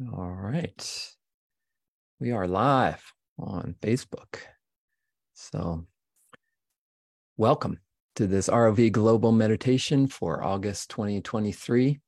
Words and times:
All 0.00 0.32
right. 0.32 1.12
We 2.18 2.32
are 2.32 2.48
live 2.48 3.00
on 3.38 3.76
Facebook. 3.80 4.38
So, 5.34 5.86
welcome 7.36 7.78
to 8.16 8.26
this 8.26 8.48
ROV 8.48 8.90
Global 8.90 9.30
Meditation 9.30 10.08
for 10.08 10.42
August 10.42 10.90
2023. 10.90 12.00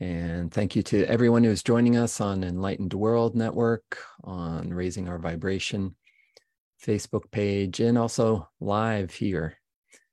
And 0.00 0.52
thank 0.52 0.76
you 0.76 0.82
to 0.82 1.06
everyone 1.06 1.42
who's 1.42 1.62
joining 1.62 1.96
us 1.96 2.20
on 2.20 2.44
Enlightened 2.44 2.92
World 2.92 3.34
Network, 3.34 3.98
on 4.22 4.68
Raising 4.68 5.08
Our 5.08 5.18
Vibration 5.18 5.96
Facebook 6.84 7.30
page, 7.30 7.80
and 7.80 7.96
also 7.96 8.46
live 8.60 9.10
here. 9.10 9.56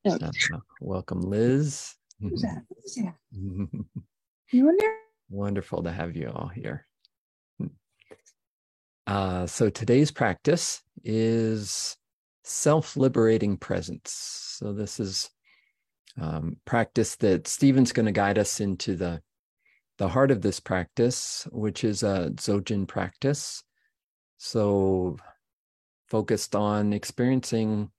Uh, 0.06 0.32
welcome, 0.80 1.20
Liz. 1.20 1.94
Who's 2.22 2.42
that? 2.44 2.64
Who's 2.70 2.96
that? 2.96 3.14
you 4.52 4.70
in 4.70 4.78
there? 4.78 5.07
Wonderful 5.30 5.84
to 5.84 5.92
have 5.92 6.16
you 6.16 6.32
all 6.34 6.48
here. 6.48 6.86
Uh, 9.06 9.46
so 9.48 9.70
today's 9.70 10.12
practice 10.12 10.82
is 11.04 11.96
self-liberating 12.44 13.58
presence. 13.58 14.12
So 14.60 14.74
this 14.74 15.00
is 15.00 15.30
um, 16.20 16.58
practice 16.66 17.16
that 17.18 17.48
Stephen's 17.48 17.94
going 17.94 18.06
to 18.06 18.12
guide 18.12 18.38
us 18.38 18.60
into 18.60 18.96
the 18.96 19.22
the 19.98 20.10
heart 20.10 20.30
of 20.30 20.42
this 20.42 20.60
practice, 20.60 21.48
which 21.52 21.84
is 21.84 22.04
a 22.04 22.30
Dzogchen 22.36 22.88
practice. 22.88 23.64
So 24.38 25.18
focused 26.08 26.56
on 26.56 26.94
experiencing 26.94 27.90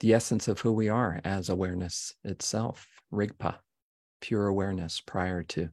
the 0.00 0.14
essence 0.14 0.46
of 0.46 0.60
who 0.60 0.72
we 0.72 0.88
are 0.88 1.20
as 1.24 1.48
awareness 1.48 2.14
itself, 2.22 2.86
Rigpa, 3.12 3.56
pure 4.20 4.46
awareness 4.46 5.00
prior 5.00 5.42
to 5.44 5.70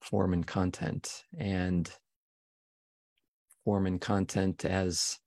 form 0.00 0.32
and 0.32 0.46
content 0.46 1.24
and 1.38 1.90
form 3.64 3.86
and 3.86 4.00
content 4.00 4.64
as 4.64 5.18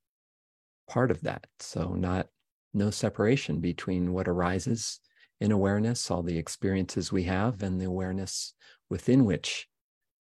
part 0.90 1.12
of 1.12 1.22
that. 1.22 1.48
So 1.60 1.94
not 1.94 2.28
no 2.74 2.90
separation 2.90 3.60
between 3.60 4.14
what 4.14 4.28
arises 4.28 5.00
in 5.40 5.52
awareness 5.52 6.12
all 6.12 6.24
the 6.24 6.38
experiences 6.38 7.12
we 7.12 7.24
have 7.24 7.64
and 7.64 7.82
the 7.82 7.86
awareness 7.86 8.54
within 8.90 9.26
which 9.26 9.68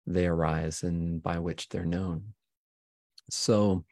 they 0.07 0.27
arise 0.27 0.83
and 0.83 1.23
by 1.23 1.39
which 1.39 1.69
they're 1.69 1.85
known. 1.85 2.35
So 3.31 3.85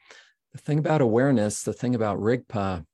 the 0.52 0.58
thing 0.62 0.78
about 0.78 1.02
awareness 1.02 1.62
the 1.64 1.72
thing 1.74 1.94
about 1.94 2.18
rigpa 2.18 2.84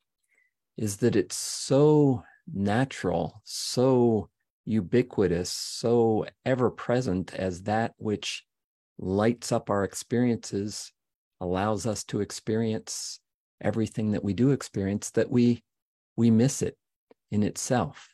is 0.77 0.97
that 0.97 1.15
it's 1.15 1.37
so 1.37 2.25
natural 2.53 3.41
so 3.45 4.29
ubiquitous, 4.65 5.51
so 5.51 6.27
ever 6.45 6.71
present 6.71 7.35
as 7.35 7.63
that 7.63 7.93
which 7.97 8.45
lights 8.99 9.53
up 9.53 9.71
our 9.71 9.85
experiences, 9.85 10.93
allows 11.41 11.87
us 11.87 12.05
to 12.05 12.21
experience 12.21 13.21
everything 13.61 14.13
that 14.13 14.25
we 14.25 14.33
do 14.33 14.51
experience, 14.51 15.11
that 15.11 15.31
we 15.31 15.63
we 16.17 16.31
miss 16.31 16.63
it 16.63 16.77
in 17.31 17.43
itself. 17.43 18.09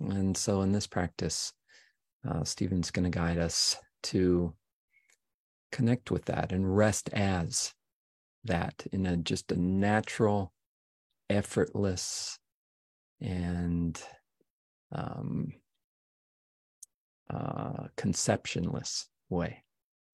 And 0.00 0.36
so 0.36 0.62
in 0.62 0.72
this 0.72 0.86
practice, 0.86 1.52
uh, 2.26 2.44
Stephen's 2.44 2.90
going 2.90 3.04
to 3.10 3.16
guide 3.16 3.38
us 3.38 3.76
to 4.04 4.54
connect 5.70 6.10
with 6.10 6.24
that 6.26 6.52
and 6.52 6.76
rest 6.76 7.10
as 7.12 7.72
that 8.44 8.86
in 8.92 9.06
a 9.06 9.16
just 9.16 9.52
a 9.52 9.56
natural, 9.56 10.52
effortless, 11.28 12.38
and 13.20 14.00
um, 14.92 15.52
uh, 17.30 17.88
conceptionless 17.96 19.06
way. 19.28 19.62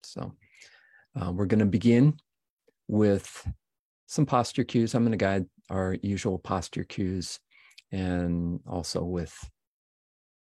So 0.04 0.34
uh, 1.20 1.32
we're 1.32 1.46
going 1.46 1.60
to 1.60 1.66
begin 1.66 2.18
with 2.88 3.48
some 4.08 4.26
posture 4.26 4.64
cues. 4.64 4.94
I'm 4.94 5.04
going 5.04 5.12
to 5.12 5.18
guide 5.18 5.46
our 5.70 5.96
usual 6.02 6.40
posture 6.40 6.84
cues 6.84 7.40
and 7.92 8.60
also 8.68 9.04
with 9.04 9.34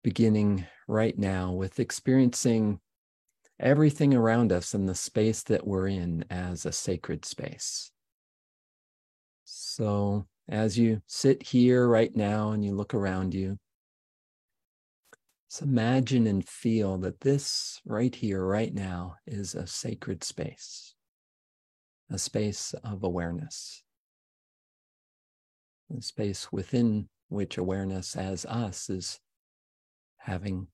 beginning 0.03 0.67
right 0.89 1.19
now 1.19 1.53
with 1.53 1.81
experiencing 1.81 2.81
everything 3.59 4.15
around 4.15 4.53
us 4.53 4.75
and 4.75 4.89
the 4.89 4.95
space 4.95 5.43
that 5.45 5.67
we're 5.67 5.89
in 5.89 6.25
as 6.31 6.65
a 6.65 6.73
sacred 6.73 7.25
space. 7.25 7.91
So 9.45 10.27
as 10.49 10.79
you 10.79 11.03
sit 11.07 11.43
here 11.43 11.87
right 11.87 12.15
now 12.15 12.53
and 12.53 12.65
you 12.65 12.75
look 12.75 12.95
around 12.95 13.35
you, 13.35 13.59
so 15.51 15.65
imagine 15.65 16.29
and 16.29 16.49
feel 16.49 16.97
that 16.99 17.23
this 17.23 17.81
right 17.85 18.15
here, 18.15 18.45
right 18.45 18.73
now, 18.73 19.17
is 19.27 19.57
a 19.57 19.67
sacred 19.67 20.23
space, 20.23 20.95
a 22.09 22.19
space 22.19 22.73
of 22.85 23.03
awareness, 23.03 23.83
a 25.99 26.01
space 26.03 26.53
within 26.53 27.09
which 27.31 27.59
awareness 27.59 28.15
as 28.15 28.47
us 28.47 28.89
is 28.89 29.19
having 30.19 30.69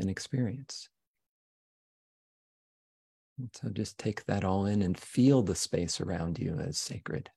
an 0.00 0.08
experience. 0.08 0.88
And 3.38 3.50
so 3.54 3.68
just 3.68 3.96
take 3.96 4.26
that 4.26 4.42
all 4.42 4.66
in 4.66 4.82
and 4.82 4.98
feel 4.98 5.40
the 5.40 5.54
space 5.54 6.00
around 6.00 6.40
you 6.40 6.58
as 6.58 6.78
sacred. 6.78 7.30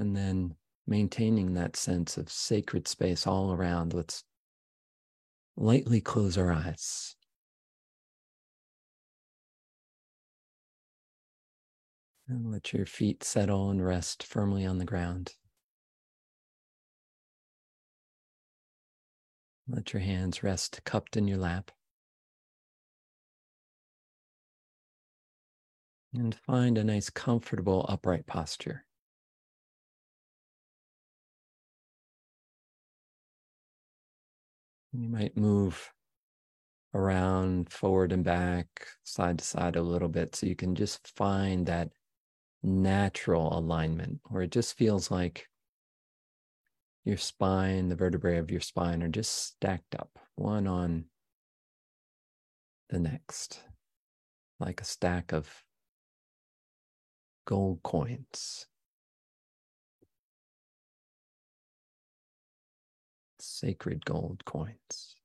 And 0.00 0.16
then 0.16 0.56
maintaining 0.86 1.52
that 1.54 1.76
sense 1.76 2.16
of 2.16 2.30
sacred 2.30 2.88
space 2.88 3.26
all 3.26 3.52
around. 3.52 3.92
Let's 3.92 4.24
lightly 5.56 6.00
close 6.00 6.38
our 6.38 6.50
eyes. 6.50 7.16
And 12.26 12.50
let 12.50 12.72
your 12.72 12.86
feet 12.86 13.22
settle 13.22 13.70
and 13.70 13.84
rest 13.84 14.22
firmly 14.22 14.64
on 14.64 14.78
the 14.78 14.84
ground. 14.84 15.34
Let 19.68 19.92
your 19.92 20.00
hands 20.00 20.42
rest 20.42 20.80
cupped 20.84 21.16
in 21.16 21.28
your 21.28 21.38
lap. 21.38 21.70
And 26.14 26.34
find 26.34 26.78
a 26.78 26.84
nice, 26.84 27.10
comfortable, 27.10 27.84
upright 27.88 28.26
posture. 28.26 28.84
You 34.92 35.08
might 35.08 35.36
move 35.36 35.92
around 36.94 37.70
forward 37.70 38.12
and 38.12 38.24
back, 38.24 38.66
side 39.04 39.38
to 39.38 39.44
side 39.44 39.76
a 39.76 39.82
little 39.82 40.08
bit 40.08 40.34
so 40.34 40.46
you 40.46 40.56
can 40.56 40.74
just 40.74 41.06
find 41.16 41.66
that 41.66 41.90
natural 42.62 43.56
alignment 43.56 44.20
where 44.28 44.42
it 44.42 44.50
just 44.50 44.76
feels 44.76 45.10
like 45.10 45.48
your 47.04 47.16
spine, 47.16 47.88
the 47.88 47.96
vertebrae 47.96 48.38
of 48.38 48.50
your 48.50 48.60
spine 48.60 49.02
are 49.02 49.08
just 49.08 49.46
stacked 49.46 49.94
up, 49.94 50.18
one 50.34 50.66
on 50.66 51.04
the 52.88 52.98
next, 52.98 53.62
like 54.58 54.80
a 54.80 54.84
stack 54.84 55.32
of 55.32 55.48
gold 57.46 57.82
coins. 57.82 58.66
Sacred 63.60 64.02
gold 64.06 64.42
coins. 64.46 65.16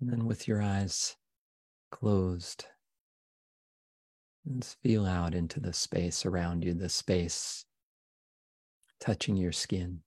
And 0.00 0.10
then 0.10 0.26
with 0.26 0.48
your 0.48 0.60
eyes 0.60 1.16
closed, 1.92 2.66
let's 4.44 4.74
feel 4.82 5.06
out 5.06 5.36
into 5.36 5.60
the 5.60 5.72
space 5.72 6.26
around 6.26 6.64
you, 6.64 6.74
the 6.74 6.88
space 6.88 7.64
touching 8.98 9.36
your 9.36 9.52
skin. 9.52 10.00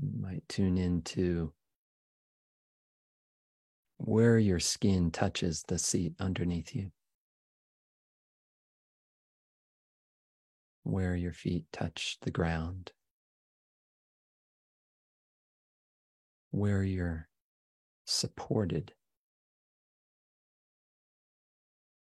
You 0.00 0.10
might 0.18 0.48
tune 0.48 0.78
into 0.78 1.52
where 3.98 4.38
your 4.38 4.60
skin 4.60 5.10
touches 5.10 5.64
the 5.68 5.78
seat 5.78 6.14
underneath 6.18 6.74
you, 6.74 6.90
where 10.84 11.14
your 11.14 11.32
feet 11.32 11.66
touch 11.72 12.16
the 12.22 12.30
ground, 12.30 12.92
where 16.50 16.82
you're 16.82 17.28
supported 18.06 18.92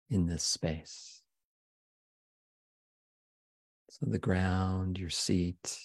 in 0.09 0.27
this 0.27 0.43
space. 0.43 1.21
So 3.89 4.05
the 4.07 4.19
ground, 4.19 4.99
your 4.99 5.09
seat, 5.09 5.79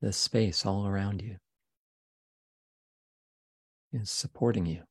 the 0.00 0.12
space 0.12 0.64
all 0.64 0.86
around 0.86 1.20
you. 1.22 1.36
Is 3.92 4.10
supporting 4.10 4.66
you. 4.66 4.82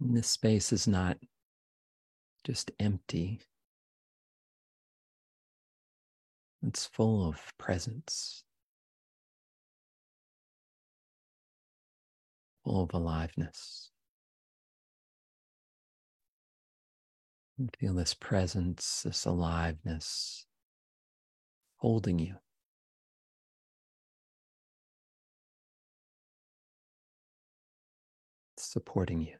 And 0.00 0.16
this 0.16 0.28
space 0.28 0.72
is 0.72 0.88
not 0.88 1.16
just 2.44 2.72
empty, 2.80 3.40
it's 6.66 6.86
full 6.86 7.28
of 7.28 7.40
presence, 7.58 8.44
full 12.64 12.82
of 12.82 12.94
aliveness. 12.94 13.90
Feel 17.78 17.94
this 17.94 18.14
presence, 18.14 19.02
this 19.04 19.24
aliveness 19.24 20.46
holding 21.76 22.18
you. 22.18 22.34
Supporting 28.72 29.20
you. 29.20 29.36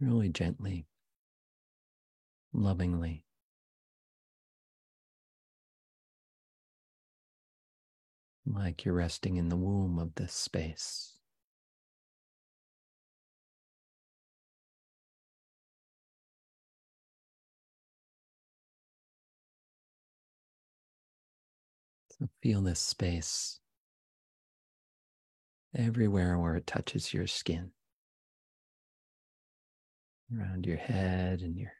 Really 0.00 0.30
gently, 0.30 0.86
lovingly. 2.52 3.24
Like 8.46 8.86
you're 8.86 8.94
resting 8.94 9.36
in 9.36 9.50
the 9.50 9.56
womb 9.56 9.98
of 9.98 10.14
this 10.14 10.32
space. 10.32 11.15
So 22.18 22.28
feel 22.42 22.62
this 22.62 22.80
space 22.80 23.60
everywhere 25.76 26.38
where 26.38 26.56
it 26.56 26.66
touches 26.66 27.12
your 27.12 27.26
skin, 27.26 27.72
around 30.34 30.64
your 30.64 30.78
head 30.78 31.42
and 31.42 31.58
your 31.58 31.72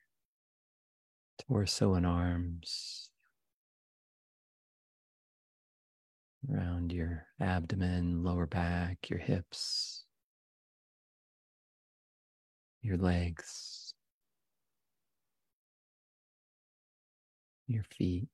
torso 1.49 1.95
and 1.95 2.05
arms, 2.05 3.11
around 6.53 6.93
your 6.93 7.27
abdomen, 7.41 8.23
lower 8.23 8.47
back, 8.47 9.09
your 9.09 9.19
hips, 9.19 10.05
your 12.83 12.99
legs, 12.99 13.95
your 17.67 17.85
feet. 17.85 18.29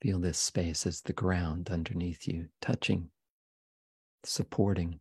Feel 0.00 0.18
this 0.18 0.38
space 0.38 0.86
as 0.86 1.02
the 1.02 1.12
ground 1.12 1.68
underneath 1.70 2.26
you, 2.26 2.48
touching, 2.62 3.10
supporting 4.24 5.00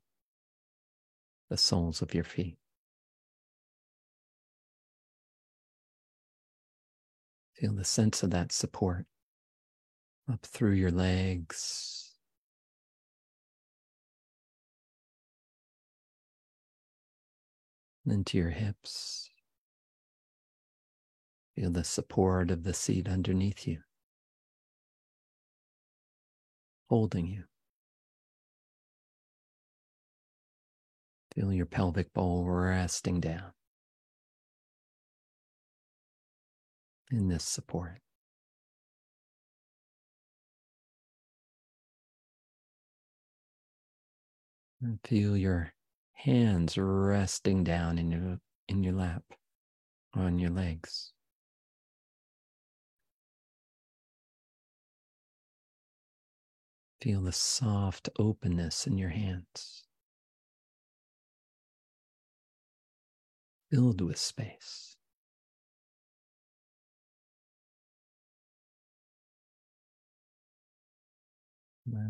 the 1.50 1.56
soles 1.57 2.01
of 2.01 2.13
your 2.13 2.25
feet. 2.25 2.57
Feel 7.54 7.74
the 7.74 7.86
sense 7.86 8.24
of 8.24 8.31
that 8.31 8.51
support 8.51 9.06
up 10.31 10.46
through 10.46 10.74
your 10.74 10.92
legs. 10.92 12.12
Into 18.06 18.38
your 18.38 18.50
hips. 18.50 19.30
Feel 21.56 21.69
the 21.72 21.84
support 21.84 22.52
of 22.52 22.63
the 22.63 22.74
seat 22.74 23.07
underneath 23.07 23.68
you 23.68 23.80
holding 26.89 27.27
you. 27.27 27.44
Feel 31.36 31.53
your 31.53 31.68
pelvic 31.68 32.12
bowl 32.13 32.45
resting 32.45 33.19
down 33.19 33.51
in 37.12 37.27
this 37.27 37.44
support. 37.44 38.00
And 44.81 45.00
feel 45.03 45.38
your 45.38 45.74
hands 46.13 46.77
resting 46.77 47.63
down 47.63 47.97
in 47.97 48.12
your, 48.12 48.39
in 48.68 48.83
your 48.83 48.94
lap, 48.94 49.24
on 50.13 50.39
your 50.39 50.50
legs. 50.50 51.13
Feel 57.01 57.22
the 57.22 57.31
soft 57.34 58.07
openness 58.18 58.88
in 58.88 58.98
your 58.98 59.10
hands, 59.10 59.84
filled 63.72 64.01
with 64.01 64.18
space. 64.18 64.96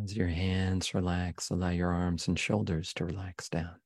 As 0.03 0.15
your 0.15 0.27
hands 0.27 0.94
relax, 0.94 1.50
allow 1.50 1.69
your 1.69 1.92
arms 1.92 2.27
and 2.27 2.38
shoulders 2.38 2.94
to 2.95 3.06
relax 3.06 3.50
down. 3.50 3.80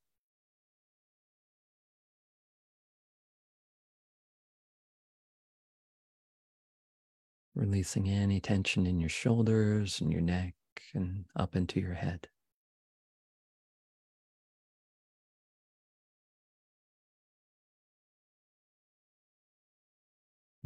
Releasing 7.54 8.08
any 8.08 8.40
tension 8.40 8.86
in 8.86 9.00
your 9.00 9.08
shoulders 9.08 10.00
and 10.00 10.12
your 10.12 10.20
neck 10.20 10.54
and 10.94 11.24
up 11.36 11.56
into 11.56 11.80
your 11.80 11.94
head. 11.94 12.28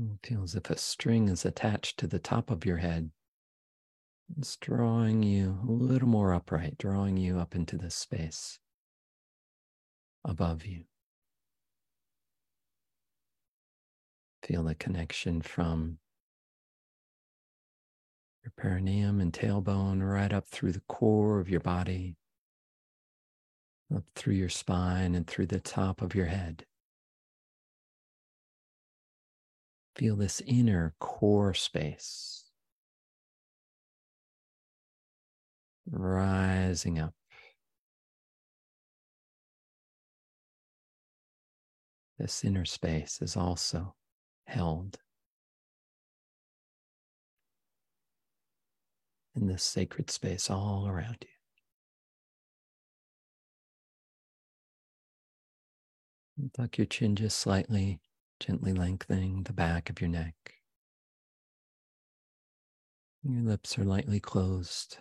It 0.01 0.27
feels 0.27 0.55
as 0.55 0.57
if 0.57 0.71
a 0.71 0.79
string 0.79 1.29
is 1.29 1.45
attached 1.45 1.99
to 1.99 2.07
the 2.07 2.21
top 2.21 2.51
of 2.51 2.65
your 2.65 2.77
head. 2.77 3.11
It's 4.37 4.57
drawing 4.57 5.23
you 5.23 5.59
a 5.67 5.73
little 5.73 6.09
more 6.09 6.33
upright, 6.33 6.79
drawing 6.79 7.17
you 7.17 7.39
up 7.39 7.55
into 7.55 7.77
this 7.77 7.95
space 7.95 8.61
above 10.25 10.65
you. 10.67 10.85
Feel 14.43 14.65
the 14.65 14.75
connection 14.75 15.43
from 15.43 15.99
your 18.49 18.53
perineum 18.57 19.21
and 19.21 19.33
tailbone 19.33 20.01
right 20.01 20.33
up 20.33 20.47
through 20.49 20.73
the 20.73 20.83
core 20.89 21.39
of 21.39 21.51
your 21.51 21.61
body, 21.61 22.17
up 23.95 24.05
through 24.15 24.35
your 24.35 24.49
spine 24.49 25.15
and 25.15 25.27
through 25.27 25.47
the 25.47 25.61
top 25.61 26.01
of 26.01 26.15
your 26.15 26.27
head. 26.27 26.65
Feel 29.97 30.17
this 30.17 30.41
inner 30.47 30.95
core 30.99 31.53
space 31.53 32.45
rising 35.91 36.99
up. 36.99 37.13
This 42.19 42.45
inner 42.45 42.65
space 42.65 43.21
is 43.21 43.37
also 43.37 43.95
held 44.47 44.99
in 49.39 49.47
this 49.47 49.63
sacred 49.63 50.11
space 50.11 50.51
all 50.51 50.87
around 50.89 51.19
you. 51.23 51.29
tuck 56.55 56.79
your 56.79 56.87
chin 56.87 57.17
just 57.17 57.39
slightly, 57.39 58.01
gently 58.39 58.73
lengthening 58.73 59.43
the 59.43 59.53
back 59.53 59.91
of 59.91 60.01
your 60.01 60.11
neck. 60.11 60.35
Your 63.25 63.43
lips 63.43 63.77
are 63.77 63.85
lightly 63.85 64.21
closed, 64.21 64.99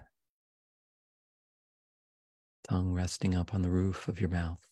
tongue 2.67 2.91
resting 2.91 3.35
up 3.35 3.53
on 3.53 3.61
the 3.61 3.69
roof 3.69 4.07
of 4.07 4.19
your 4.19 4.29
mouth. 4.29 4.65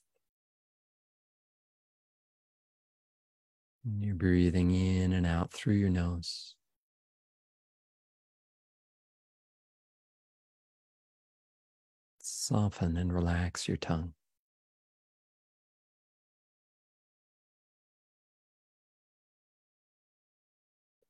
And 3.86 4.02
you're 4.02 4.16
breathing 4.16 4.72
in 4.72 5.14
and 5.14 5.28
out 5.28 5.52
through 5.52 5.76
your 5.76 5.92
nose. 5.92 6.55
Soften 12.48 12.96
and 12.96 13.12
relax 13.12 13.68
your 13.68 13.76
tongue. 13.76 14.14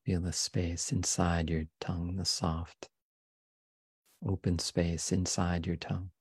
Feel 0.06 0.22
the 0.22 0.32
space 0.32 0.94
inside 0.94 1.50
your 1.50 1.65
tongue, 1.82 2.15
the 2.15 2.24
soft, 2.24 2.88
open 4.25 4.60
space 4.60 5.12
inside 5.12 5.68
your 5.68 5.75
tongue. 5.75 6.12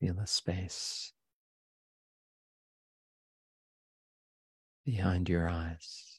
Feel 0.00 0.12
the 0.12 0.26
space 0.26 1.14
behind 4.84 5.30
your 5.30 5.48
eyes. 5.48 6.09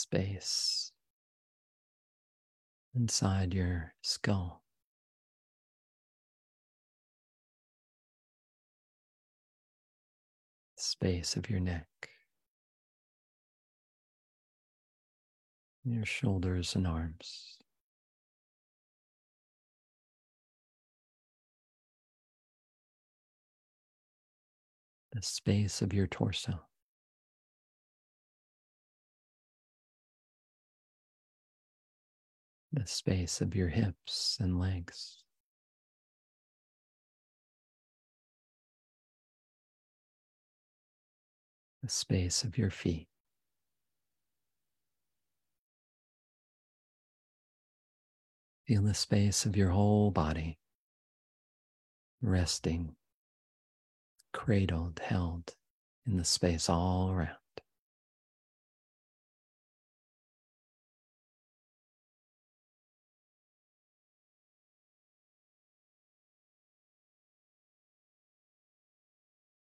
Space 0.00 0.92
inside 2.94 3.52
your 3.52 3.94
skull. 4.00 4.62
Space 10.76 11.34
of 11.34 11.50
your 11.50 11.58
neck. 11.58 11.88
your 15.84 16.04
shoulders 16.04 16.76
and 16.76 16.86
arms. 16.86 17.58
The 25.10 25.22
space 25.22 25.82
of 25.82 25.92
your 25.92 26.06
torso. 26.06 26.67
The 32.72 32.86
space 32.86 33.40
of 33.40 33.56
your 33.56 33.68
hips 33.68 34.36
and 34.40 34.58
legs. 34.58 35.24
The 41.82 41.88
space 41.88 42.44
of 42.44 42.58
your 42.58 42.70
feet. 42.70 43.08
Feel 48.66 48.82
the 48.82 48.92
space 48.92 49.46
of 49.46 49.56
your 49.56 49.70
whole 49.70 50.10
body 50.10 50.58
resting, 52.20 52.96
cradled, 54.32 55.00
held 55.02 55.54
in 56.06 56.16
the 56.16 56.24
space 56.24 56.68
all 56.68 57.10
around. 57.10 57.36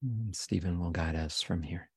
Mm, 0.04 0.34
Stephen 0.34 0.78
will 0.80 0.90
guide 0.90 1.16
us 1.16 1.42
from 1.42 1.62
here. 1.62 1.90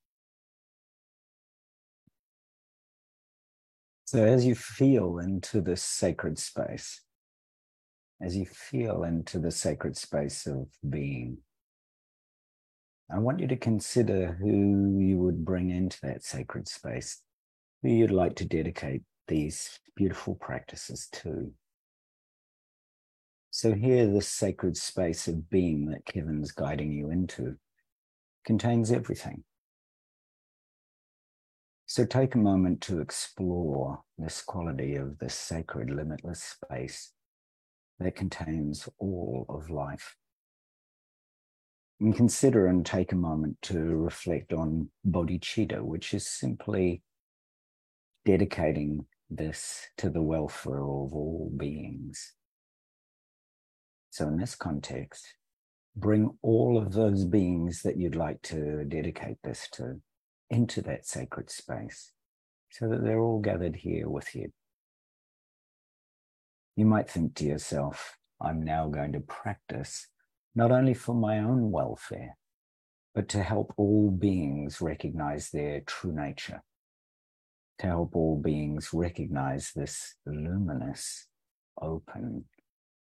So, 4.05 4.23
as 4.23 4.45
you 4.45 4.55
feel 4.55 5.19
into 5.19 5.61
this 5.61 5.81
sacred 5.83 6.37
space, 6.37 7.01
as 8.21 8.35
you 8.35 8.45
feel 8.45 9.03
into 9.03 9.39
the 9.39 9.51
sacred 9.51 9.97
space 9.97 10.45
of 10.45 10.67
being, 10.87 11.37
I 13.11 13.19
want 13.19 13.39
you 13.39 13.47
to 13.47 13.55
consider 13.55 14.33
who 14.33 14.99
you 14.99 15.17
would 15.19 15.45
bring 15.45 15.69
into 15.69 15.99
that 16.01 16.23
sacred 16.23 16.67
space, 16.67 17.21
who 17.81 17.89
you'd 17.89 18.11
like 18.11 18.35
to 18.37 18.45
dedicate 18.45 19.03
these 19.27 19.79
beautiful 19.95 20.35
practices 20.35 21.07
to. 21.13 21.53
So, 23.51 23.73
here, 23.73 24.07
this 24.07 24.27
sacred 24.27 24.77
space 24.77 25.27
of 25.27 25.49
being 25.49 25.85
that 25.87 26.05
Kevin's 26.05 26.51
guiding 26.51 26.91
you 26.91 27.09
into 27.09 27.57
contains 28.45 28.91
everything 28.91 29.43
so 31.93 32.05
take 32.05 32.33
a 32.33 32.39
moment 32.39 32.81
to 32.81 33.01
explore 33.01 34.01
this 34.17 34.41
quality 34.41 34.95
of 34.95 35.19
this 35.19 35.35
sacred, 35.35 35.91
limitless 35.91 36.41
space 36.41 37.11
that 37.99 38.15
contains 38.15 38.89
all 38.97 39.45
of 39.47 39.69
life. 39.69 40.15
And 41.99 42.15
consider 42.15 42.65
and 42.65 42.83
take 42.83 43.11
a 43.11 43.15
moment 43.15 43.57
to 43.63 43.77
reflect 43.77 44.53
on 44.53 44.89
bodhicitta, 45.07 45.83
which 45.83 46.15
is 46.15 46.27
simply 46.27 47.03
dedicating 48.25 49.05
this 49.29 49.87
to 49.97 50.09
the 50.09 50.23
welfare 50.23 50.81
of 50.81 51.13
all 51.13 51.51
beings. 51.55 52.33
So, 54.09 54.27
in 54.27 54.37
this 54.37 54.55
context, 54.55 55.35
bring 55.95 56.37
all 56.41 56.77
of 56.77 56.93
those 56.93 57.25
beings 57.25 57.81
that 57.83 57.97
you'd 57.97 58.15
like 58.15 58.41
to 58.41 58.83
dedicate 58.85 59.37
this 59.43 59.67
to 59.73 60.01
into 60.49 60.81
that 60.81 61.05
sacred 61.05 61.49
space 61.49 62.11
so 62.71 62.87
that 62.87 63.03
they're 63.03 63.19
all 63.19 63.39
gathered 63.39 63.75
here 63.75 64.09
with 64.09 64.33
you. 64.35 64.51
You 66.75 66.85
might 66.85 67.09
think 67.09 67.35
to 67.35 67.45
yourself, 67.45 68.17
I'm 68.41 68.63
now 68.63 68.87
going 68.87 69.13
to 69.13 69.19
practice 69.19 70.07
not 70.55 70.71
only 70.71 70.93
for 70.93 71.13
my 71.13 71.39
own 71.39 71.71
welfare, 71.71 72.37
but 73.13 73.29
to 73.29 73.43
help 73.43 73.73
all 73.77 74.09
beings 74.09 74.81
recognize 74.81 75.51
their 75.51 75.81
true 75.81 76.11
nature, 76.11 76.63
to 77.79 77.87
help 77.87 78.15
all 78.15 78.39
beings 78.41 78.89
recognize 78.91 79.71
this 79.75 80.15
luminous, 80.25 81.27
open 81.79 82.45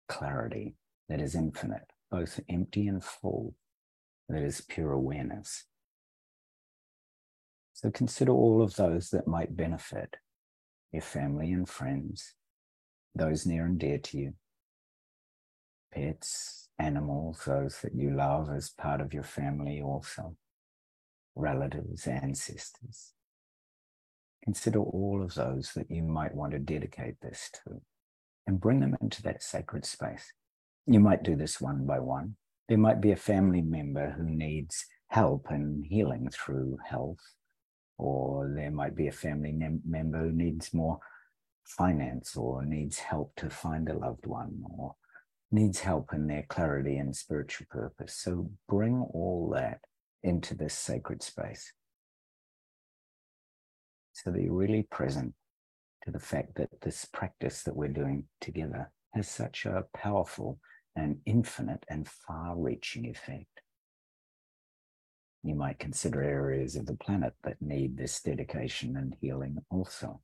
clarity 0.09 0.77
that 1.09 1.21
is 1.21 1.35
infinite, 1.35 1.91
both 2.15 2.39
empty 2.49 2.87
and 2.87 3.03
full, 3.03 3.55
that 4.29 4.41
is 4.41 4.61
pure 4.61 4.93
awareness. 4.93 5.65
So 7.73 7.91
consider 7.91 8.31
all 8.31 8.63
of 8.63 8.77
those 8.77 9.11
that 9.11 9.27
might 9.27 9.57
benefit 9.57 10.15
your 10.93 11.03
family 11.03 11.51
and 11.51 11.69
friends, 11.69 12.35
those 13.17 13.47
near 13.47 13.67
and 13.67 13.81
dear 13.81 13.99
to 13.99 14.17
you, 14.17 14.35
pets, 15.93 16.69
animals, 16.79 17.43
those 17.47 17.81
that 17.83 17.97
you 17.97 18.15
love 18.15 18.49
as 18.49 18.71
part 18.71 19.01
of 19.01 19.13
your 19.13 19.25
family 19.25 19.83
also, 19.83 20.37
relatives, 21.35 22.07
ancestors. 22.07 23.13
Consider 24.45 24.79
all 24.79 25.21
of 25.21 25.35
those 25.35 25.73
that 25.75 25.91
you 25.91 26.05
might 26.05 26.35
want 26.35 26.53
to 26.53 26.61
dedicate 26.61 27.17
this 27.23 27.51
to 27.55 27.81
and 28.47 28.61
bring 28.61 28.79
them 28.79 28.97
into 29.01 29.21
that 29.23 29.43
sacred 29.43 29.85
space. 29.85 30.33
You 30.87 31.01
might 31.01 31.23
do 31.23 31.35
this 31.35 31.61
one 31.61 31.87
by 31.87 31.99
one. 31.99 32.37
There 32.69 32.79
might 32.79 33.01
be 33.01 33.13
a 33.13 33.17
family 33.17 33.63
member 33.63 34.11
who 34.11 34.25
needs 34.25 34.87
help 35.09 35.47
and 35.51 35.85
healing 35.85 36.29
through 36.31 36.79
health 36.85 37.21
or 37.97 38.53
there 38.55 38.71
might 38.71 38.97
be 38.97 39.07
a 39.07 39.13
family 39.13 39.53
member 39.53 40.19
who 40.19 40.33
needs 40.33 40.75
more 40.75 40.99
finance 41.65 42.37
or 42.37 42.65
needs 42.65 42.99
help 42.99 43.33
to 43.37 43.49
find 43.49 43.89
a 43.89 43.97
loved 43.97 44.27
one 44.27 44.63
or 44.77 44.95
needs 45.51 45.81
help 45.81 46.13
in 46.13 46.27
their 46.27 46.45
clarity 46.49 46.97
and 46.97 47.15
spiritual 47.15 47.67
purpose. 47.71 48.15
So 48.15 48.51
bring 48.69 49.01
all 49.15 49.51
that 49.55 49.81
into 50.23 50.55
this 50.55 50.75
sacred 50.75 51.23
space 51.23 51.73
so 54.13 54.31
that 54.31 54.43
you're 54.43 54.53
really 54.53 54.83
present 54.83 55.35
to 56.05 56.11
the 56.11 56.19
fact 56.19 56.57
that 56.57 56.81
this 56.83 57.05
practice 57.05 57.63
that 57.63 57.77
we're 57.77 57.89
doing 57.89 58.25
together 58.41 58.91
has 59.15 59.29
such 59.29 59.65
a 59.65 59.85
powerful 59.95 60.59
and 60.97 61.19
infinite 61.27 61.85
and 61.89 62.09
far 62.09 62.57
reaching 62.57 63.07
effect 63.07 63.55
you 65.45 65.55
might 65.55 65.79
consider 65.79 66.23
areas 66.23 66.75
of 66.75 66.87
the 66.87 66.97
planet 66.97 67.35
that 67.45 67.61
need 67.61 67.97
this 67.97 68.23
dedication 68.23 68.97
and 68.97 69.15
healing 69.21 69.59
also. 69.71 70.21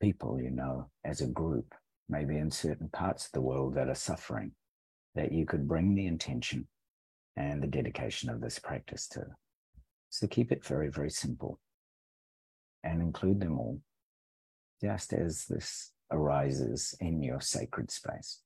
People 0.00 0.38
you 0.38 0.50
know 0.50 0.90
as 1.04 1.22
a 1.22 1.26
group, 1.26 1.74
maybe 2.10 2.36
in 2.36 2.50
certain 2.50 2.90
parts 2.90 3.26
of 3.26 3.32
the 3.32 3.40
world 3.40 3.74
that 3.74 3.88
are 3.88 3.94
suffering, 3.94 4.52
that 5.14 5.32
you 5.32 5.46
could 5.46 5.66
bring 5.66 5.94
the 5.94 6.06
intention 6.06 6.68
and 7.38 7.62
the 7.62 7.66
dedication 7.66 8.28
of 8.28 8.42
this 8.42 8.58
practice 8.58 9.08
to. 9.08 9.24
So 10.10 10.26
keep 10.26 10.52
it 10.52 10.64
very, 10.64 10.90
very 10.90 11.10
simple 11.10 11.58
and 12.84 13.00
include 13.00 13.40
them 13.40 13.58
all 13.58 13.80
just 14.82 15.14
as 15.14 15.46
this 15.46 15.92
arises 16.10 16.94
in 17.00 17.22
your 17.22 17.40
sacred 17.40 17.90
space. 17.90 18.42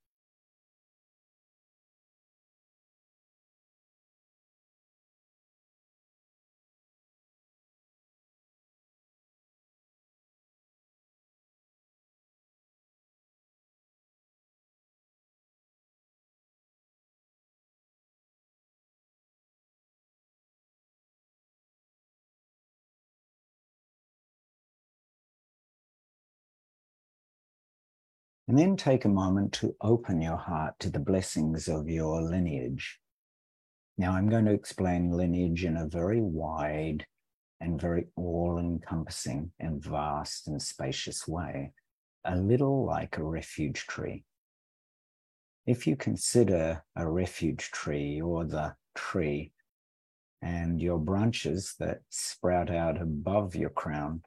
And 28.50 28.58
then 28.58 28.76
take 28.76 29.04
a 29.04 29.08
moment 29.08 29.52
to 29.60 29.76
open 29.80 30.20
your 30.20 30.36
heart 30.36 30.74
to 30.80 30.90
the 30.90 30.98
blessings 30.98 31.68
of 31.68 31.88
your 31.88 32.20
lineage. 32.20 32.98
Now, 33.96 34.10
I'm 34.10 34.28
going 34.28 34.44
to 34.46 34.52
explain 34.52 35.12
lineage 35.12 35.64
in 35.64 35.76
a 35.76 35.86
very 35.86 36.20
wide 36.20 37.06
and 37.60 37.80
very 37.80 38.08
all 38.16 38.58
encompassing 38.58 39.52
and 39.60 39.80
vast 39.80 40.48
and 40.48 40.60
spacious 40.60 41.28
way, 41.28 41.74
a 42.24 42.36
little 42.36 42.84
like 42.84 43.18
a 43.18 43.22
refuge 43.22 43.86
tree. 43.86 44.24
If 45.64 45.86
you 45.86 45.94
consider 45.94 46.82
a 46.96 47.08
refuge 47.08 47.70
tree 47.70 48.20
or 48.20 48.44
the 48.44 48.74
tree 48.96 49.52
and 50.42 50.82
your 50.82 50.98
branches 50.98 51.76
that 51.78 52.00
sprout 52.08 52.68
out 52.68 53.00
above 53.00 53.54
your 53.54 53.70
crown 53.70 54.22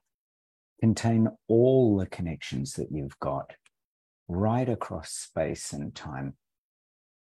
contain 0.79 1.27
all 1.49 1.97
the 1.97 2.05
connections 2.05 2.71
that 2.75 2.87
you've 2.89 3.19
got 3.19 3.51
right 4.27 4.69
across 4.69 5.11
space 5.11 5.73
and 5.73 5.93
time 5.93 6.35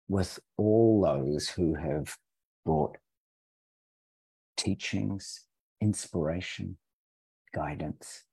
with 0.09 0.41
all 0.57 1.03
those 1.03 1.49
who 1.51 1.75
have 1.75 2.17
brought 2.65 2.97
teachings, 4.57 5.47
inspiration, 5.81 6.77
guidance, 7.55 8.25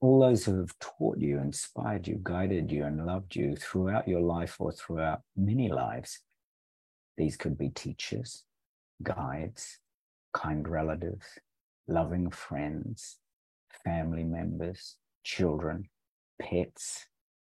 all 0.00 0.20
those 0.20 0.44
who 0.44 0.58
have 0.58 0.78
taught 0.80 1.18
you, 1.18 1.38
inspired 1.38 2.06
you, 2.06 2.18
guided 2.22 2.70
you, 2.70 2.84
and 2.84 3.06
loved 3.06 3.36
you 3.36 3.54
throughout 3.56 4.08
your 4.08 4.20
life 4.20 4.56
or 4.58 4.72
throughout 4.72 5.20
many 5.36 5.70
lives. 5.70 6.20
These 7.16 7.36
could 7.36 7.56
be 7.56 7.68
teachers, 7.68 8.44
guides, 9.02 9.78
kind 10.32 10.68
relatives, 10.68 11.26
loving 11.86 12.30
friends, 12.30 13.18
family 13.84 14.24
members, 14.24 14.96
children, 15.22 15.84
pets, 16.40 17.06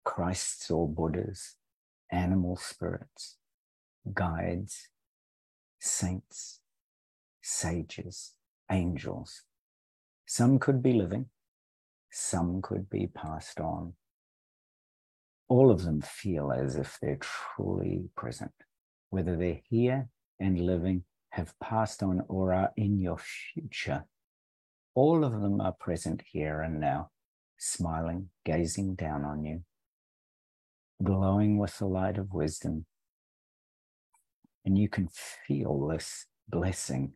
Christs 0.04 0.72
or 0.72 0.88
Buddhas, 0.88 1.56
animal 2.12 2.56
spirits, 2.58 3.38
guides, 4.14 4.90
saints, 5.80 6.60
sages, 7.42 8.34
angels. 8.72 9.44
Some 10.26 10.60
could 10.60 10.82
be 10.82 10.94
living, 10.94 11.28
some 12.12 12.62
could 12.62 12.90
be 12.90 13.08
passed 13.08 13.60
on. 13.60 13.94
All 15.48 15.72
of 15.72 15.84
them 15.84 16.02
feel 16.02 16.52
as 16.52 16.76
if 16.76 16.98
they're 17.02 17.20
truly 17.20 18.10
present, 18.16 18.54
whether 19.10 19.36
they're 19.36 19.62
here 19.70 20.10
and 20.40 20.60
living, 20.60 21.04
have 21.32 21.54
passed 21.60 22.02
on, 22.02 22.24
or 22.28 22.54
are 22.54 22.72
in 22.76 23.00
your 23.00 23.18
future. 23.18 24.06
All 24.96 25.24
of 25.24 25.42
them 25.42 25.62
are 25.62 25.74
present 25.74 26.24
here 26.32 26.62
and 26.62 26.80
now, 26.80 27.12
smiling, 27.58 28.30
gazing 28.46 28.96
down 28.96 29.24
on 29.24 29.44
you, 29.44 29.64
glowing 31.04 31.58
with 31.58 31.78
the 31.78 31.86
light 31.86 32.18
of 32.18 32.34
wisdom. 32.34 32.86
And 34.66 34.78
you 34.78 34.90
can 34.90 35.10
feel 35.48 35.88
this 35.88 36.26
blessing, 36.48 37.14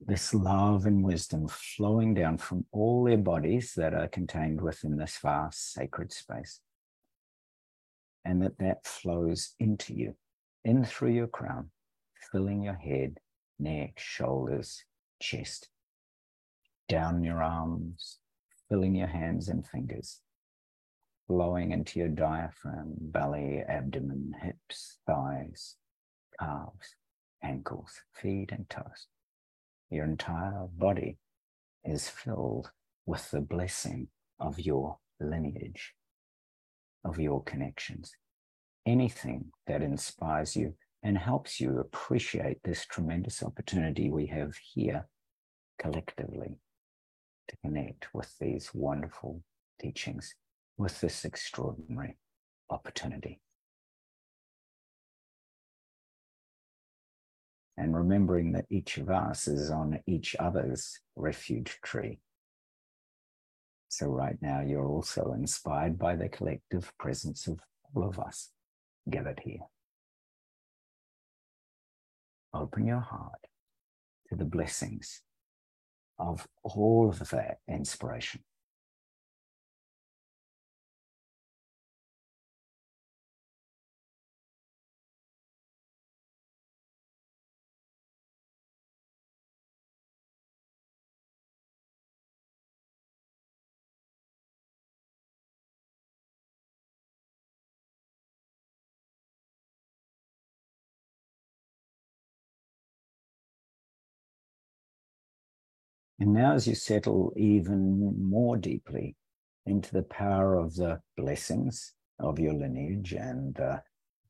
this 0.00 0.32
love 0.32 0.86
and 0.86 1.04
wisdom 1.04 1.48
flowing 1.48 2.14
down 2.14 2.38
from 2.38 2.66
all 2.72 3.04
their 3.04 3.18
bodies 3.18 3.74
that 3.76 3.94
are 3.94 4.08
contained 4.08 4.60
within 4.60 4.96
this 4.96 5.18
vast 5.20 5.72
sacred 5.72 6.12
space. 6.12 6.60
And 8.24 8.42
that 8.42 8.58
that 8.58 8.86
flows 8.86 9.54
into 9.58 9.94
you, 9.94 10.14
in 10.64 10.84
through 10.84 11.12
your 11.12 11.26
crown, 11.26 11.70
filling 12.32 12.62
your 12.62 12.74
head, 12.74 13.18
neck, 13.58 13.98
shoulders, 13.98 14.84
chest, 15.20 15.68
down 16.88 17.22
your 17.22 17.42
arms, 17.42 18.18
filling 18.68 18.94
your 18.94 19.08
hands 19.08 19.48
and 19.48 19.66
fingers, 19.66 20.20
flowing 21.26 21.72
into 21.72 21.98
your 21.98 22.08
diaphragm, 22.08 22.94
belly, 22.98 23.62
abdomen, 23.66 24.32
hips, 24.42 24.98
thighs, 25.06 25.76
calves, 26.38 26.94
ankles, 27.42 27.92
feet, 28.12 28.50
and 28.52 28.68
toes. 28.68 29.08
Your 29.90 30.04
entire 30.04 30.66
body 30.76 31.18
is 31.84 32.08
filled 32.08 32.70
with 33.06 33.30
the 33.30 33.40
blessing 33.40 34.08
of 34.38 34.58
your 34.58 34.98
lineage, 35.20 35.94
of 37.04 37.18
your 37.18 37.42
connections. 37.42 38.12
Anything 38.86 39.46
that 39.66 39.82
inspires 39.82 40.56
you 40.56 40.74
and 41.02 41.18
helps 41.18 41.60
you 41.60 41.78
appreciate 41.78 42.58
this 42.64 42.86
tremendous 42.86 43.42
opportunity 43.42 44.10
we 44.10 44.26
have 44.26 44.56
here 44.56 45.06
collectively 45.78 46.56
to 47.48 47.56
connect 47.58 48.08
with 48.14 48.34
these 48.38 48.70
wonderful 48.72 49.42
teachings 49.80 50.34
with 50.76 51.00
this 51.00 51.24
extraordinary 51.24 52.16
opportunity. 52.70 53.40
And 57.76 57.96
remembering 57.96 58.52
that 58.52 58.66
each 58.70 58.98
of 58.98 59.10
us 59.10 59.48
is 59.48 59.70
on 59.70 60.00
each 60.06 60.36
other's 60.38 61.00
refuge 61.16 61.78
tree. 61.82 62.20
So, 63.88 64.06
right 64.06 64.36
now, 64.40 64.60
you're 64.60 64.86
also 64.86 65.32
inspired 65.32 65.98
by 65.98 66.16
the 66.16 66.28
collective 66.28 66.92
presence 66.98 67.46
of 67.46 67.60
all 67.94 68.08
of 68.08 68.18
us 68.18 68.50
gathered 69.08 69.40
here. 69.44 69.60
Open 72.52 72.86
your 72.86 73.00
heart 73.00 73.46
to 74.28 74.36
the 74.36 74.44
blessings 74.44 75.22
of 76.18 76.46
all 76.62 77.08
of 77.08 77.28
that 77.30 77.58
inspiration. 77.68 78.42
And 106.20 106.32
now, 106.32 106.54
as 106.54 106.66
you 106.66 106.74
settle 106.74 107.32
even 107.36 108.22
more 108.22 108.56
deeply 108.56 109.16
into 109.66 109.92
the 109.92 110.02
power 110.02 110.56
of 110.56 110.76
the 110.76 111.00
blessings 111.16 111.94
of 112.18 112.38
your 112.38 112.52
lineage 112.52 113.12
and 113.12 113.54
the 113.54 113.82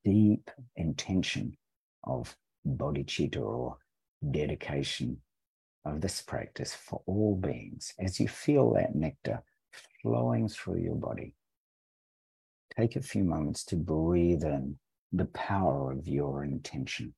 deep 0.03 0.49
intention 0.75 1.55
of 2.03 2.35
bodhicitta 2.65 3.39
or 3.39 3.77
dedication 4.31 5.21
of 5.85 6.01
this 6.01 6.21
practice 6.21 6.73
for 6.73 7.01
all 7.05 7.35
beings, 7.35 7.93
as 7.99 8.19
you 8.19 8.27
feel 8.27 8.73
that 8.73 8.95
nectar 8.95 9.43
flowing 10.01 10.47
through 10.47 10.79
your 10.79 10.95
body, 10.95 11.33
take 12.75 12.95
a 12.95 13.01
few 13.01 13.23
moments 13.23 13.63
to 13.65 13.75
breathe 13.75 14.43
in 14.43 14.77
the 15.11 15.25
power 15.25 15.91
of 15.91 16.07
your 16.07 16.43
intention 16.43 17.13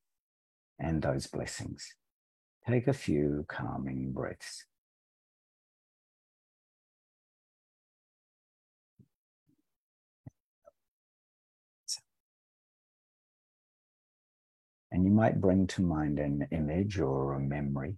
and 0.80 1.02
those 1.02 1.28
blessings. 1.28 1.96
Take 2.68 2.90
a 2.90 2.94
few 2.94 3.46
calming 3.48 4.12
breaths. 4.12 4.66
And 14.92 15.06
you 15.06 15.12
might 15.12 15.40
bring 15.40 15.68
to 15.68 15.82
mind 15.82 16.20
an 16.20 16.46
image 16.52 17.00
or 17.00 17.36
a 17.36 17.40
memory 17.40 17.96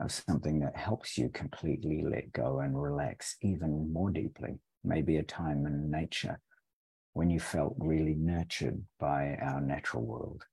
of 0.00 0.10
something 0.10 0.58
that 0.60 0.76
helps 0.76 1.16
you 1.16 1.28
completely 1.28 2.02
let 2.02 2.32
go 2.32 2.58
and 2.58 2.80
relax 2.80 3.36
even 3.40 3.92
more 3.92 4.10
deeply. 4.10 4.58
Maybe 4.82 5.18
a 5.18 5.22
time 5.22 5.64
in 5.66 5.92
nature 5.92 6.40
when 7.12 7.30
you 7.30 7.38
felt 7.38 7.76
really 7.78 8.14
nurtured 8.14 8.82
by 8.98 9.36
our 9.40 9.60
natural 9.60 10.04
world 10.04 10.44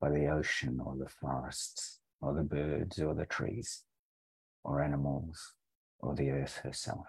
by 0.00 0.10
the 0.10 0.26
ocean 0.26 0.80
or 0.84 0.96
the 0.96 1.08
forests 1.08 2.00
or 2.20 2.34
the 2.34 2.42
birds 2.42 2.98
or 3.00 3.14
the 3.14 3.26
trees 3.26 3.84
or 4.64 4.82
animals 4.82 5.54
or 5.98 6.14
the 6.14 6.30
earth 6.30 6.60
herself. 6.62 7.06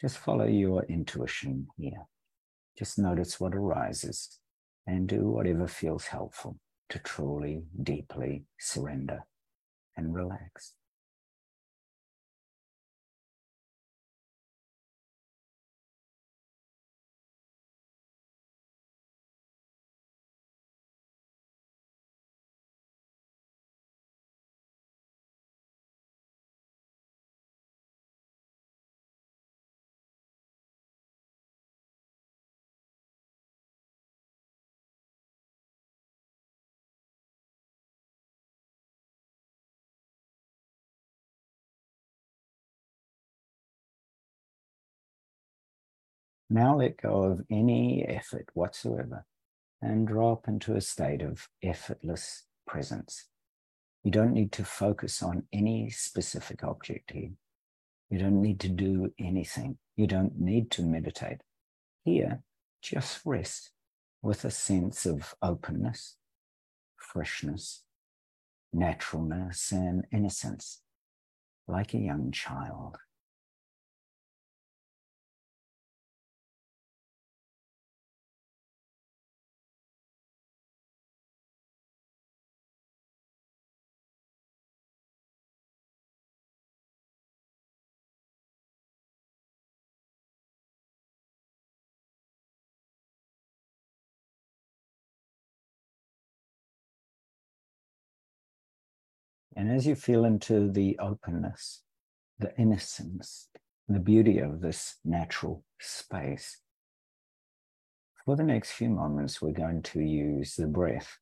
Just 0.00 0.18
follow 0.18 0.46
your 0.46 0.84
intuition 0.84 1.68
here. 1.76 2.06
Just 2.76 2.98
notice 2.98 3.38
what 3.38 3.54
arises 3.54 4.38
and 4.86 5.08
do 5.08 5.28
whatever 5.28 5.68
feels 5.68 6.06
helpful 6.06 6.58
to 6.88 6.98
truly, 6.98 7.62
deeply 7.82 8.44
surrender 8.58 9.20
and 9.96 10.14
relax. 10.14 10.74
Now 46.52 46.76
let 46.76 47.00
go 47.00 47.22
of 47.22 47.40
any 47.50 48.04
effort 48.04 48.50
whatsoever 48.52 49.24
and 49.80 50.06
drop 50.06 50.46
into 50.46 50.74
a 50.74 50.82
state 50.82 51.22
of 51.22 51.48
effortless 51.62 52.44
presence. 52.66 53.28
You 54.04 54.10
don't 54.10 54.34
need 54.34 54.52
to 54.52 54.64
focus 54.66 55.22
on 55.22 55.44
any 55.50 55.88
specific 55.88 56.62
object 56.62 57.12
here. 57.12 57.30
You 58.10 58.18
don't 58.18 58.42
need 58.42 58.60
to 58.60 58.68
do 58.68 59.14
anything. 59.18 59.78
You 59.96 60.06
don't 60.06 60.38
need 60.38 60.70
to 60.72 60.82
meditate. 60.82 61.40
Here, 62.04 62.42
just 62.82 63.22
rest 63.24 63.70
with 64.20 64.44
a 64.44 64.50
sense 64.50 65.06
of 65.06 65.34
openness, 65.40 66.16
freshness, 66.98 67.84
naturalness, 68.74 69.72
and 69.72 70.04
innocence, 70.12 70.82
like 71.66 71.94
a 71.94 71.98
young 71.98 72.30
child. 72.30 72.98
And 99.62 99.70
as 99.70 99.86
you 99.86 99.94
feel 99.94 100.24
into 100.24 100.72
the 100.72 100.98
openness, 100.98 101.84
the 102.40 102.52
innocence, 102.58 103.48
the 103.86 104.00
beauty 104.00 104.40
of 104.40 104.60
this 104.60 104.96
natural 105.04 105.62
space, 105.80 106.58
for 108.24 108.34
the 108.34 108.42
next 108.42 108.72
few 108.72 108.90
moments, 108.90 109.40
we're 109.40 109.52
going 109.52 109.82
to 109.82 110.00
use 110.00 110.56
the 110.56 110.66
breath 110.66 111.16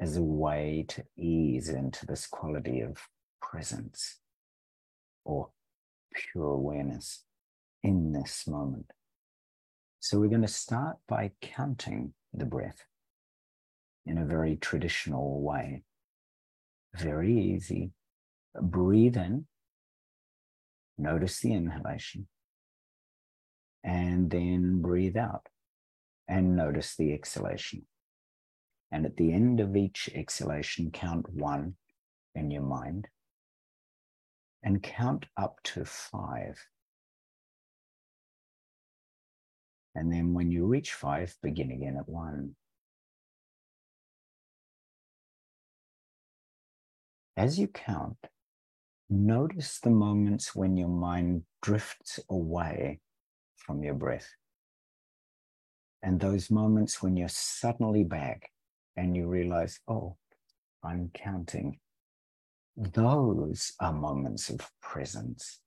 as 0.00 0.16
a 0.16 0.22
way 0.24 0.86
to 0.88 1.04
ease 1.16 1.68
into 1.68 2.04
this 2.04 2.26
quality 2.26 2.80
of 2.80 2.98
presence 3.40 4.18
or 5.24 5.50
pure 6.12 6.54
awareness 6.54 7.22
in 7.84 8.10
this 8.12 8.44
moment. 8.48 8.90
So 10.00 10.18
we're 10.18 10.30
going 10.30 10.42
to 10.42 10.48
start 10.48 10.96
by 11.06 11.30
counting 11.40 12.14
the 12.34 12.44
breath 12.44 12.86
in 14.04 14.18
a 14.18 14.24
very 14.24 14.56
traditional 14.56 15.40
way 15.40 15.84
very 16.94 17.32
easy. 17.38 17.92
Breathe 18.60 19.16
in, 19.16 19.46
notice 20.98 21.40
the 21.40 21.52
inhalation, 21.52 22.28
and 23.82 24.30
then 24.30 24.82
breathe 24.82 25.16
out 25.16 25.48
and 26.28 26.56
notice 26.56 26.94
the 26.96 27.12
exhalation. 27.12 27.86
And 28.90 29.06
at 29.06 29.16
the 29.16 29.32
end 29.32 29.60
of 29.60 29.74
each 29.74 30.10
exhalation, 30.14 30.90
count 30.90 31.26
one 31.32 31.76
in 32.34 32.50
your 32.50 32.62
mind 32.62 33.08
and 34.62 34.82
count 34.82 35.26
up 35.36 35.60
to 35.64 35.84
five. 35.84 36.58
And 39.94 40.12
then 40.12 40.34
when 40.34 40.50
you 40.50 40.66
reach 40.66 40.92
five, 40.92 41.34
begin 41.42 41.70
again 41.70 41.96
at 41.98 42.08
one. 42.08 42.54
As 47.36 47.58
you 47.58 47.66
count, 47.66 48.18
notice 49.08 49.80
the 49.80 49.90
moments 49.90 50.54
when 50.54 50.76
your 50.76 50.88
mind 50.88 51.44
drifts 51.62 52.20
away 52.28 53.00
from 53.56 53.82
your 53.82 53.94
breath. 53.94 54.28
And 56.02 56.20
those 56.20 56.50
moments 56.50 57.02
when 57.02 57.16
you're 57.16 57.28
suddenly 57.28 58.04
back 58.04 58.50
and 58.96 59.16
you 59.16 59.26
realize, 59.26 59.80
oh, 59.88 60.16
I'm 60.84 61.10
counting. 61.14 61.78
Those 62.76 63.72
are 63.80 63.92
moments 63.92 64.50
of 64.50 64.68
presence. 64.82 65.60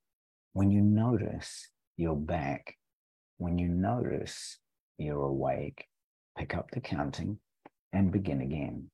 When 0.54 0.70
you 0.70 0.82
notice 0.82 1.70
you're 1.98 2.16
back, 2.16 2.76
when 3.38 3.58
you 3.58 3.70
notice 3.70 4.60
you're 4.98 5.24
awake, 5.24 5.86
pick 6.38 6.56
up 6.56 6.70
the 6.72 6.82
counting 6.82 7.40
and 7.92 8.12
begin 8.12 8.42
again. 8.42 8.92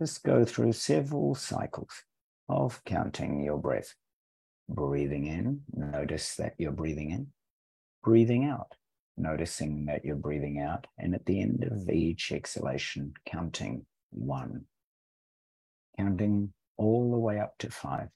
Just 0.00 0.24
go 0.24 0.46
through 0.46 0.72
several 0.72 1.34
cycles 1.34 1.92
of 2.48 2.82
counting 2.86 3.42
your 3.44 3.58
breath. 3.58 3.94
Breathing 4.66 5.26
in, 5.26 5.60
notice 5.74 6.36
that 6.36 6.54
you're 6.56 6.72
breathing 6.72 7.10
in. 7.10 7.26
Breathing 8.02 8.46
out, 8.46 8.72
noticing 9.18 9.84
that 9.86 10.02
you're 10.02 10.16
breathing 10.16 10.58
out. 10.58 10.86
And 10.96 11.14
at 11.14 11.26
the 11.26 11.42
end 11.42 11.68
of 11.70 11.90
each 11.90 12.32
exhalation, 12.32 13.12
counting 13.26 13.84
one. 14.08 14.64
Counting 15.98 16.54
all 16.78 17.10
the 17.10 17.18
way 17.18 17.38
up 17.38 17.58
to 17.58 17.68
five, 17.68 18.08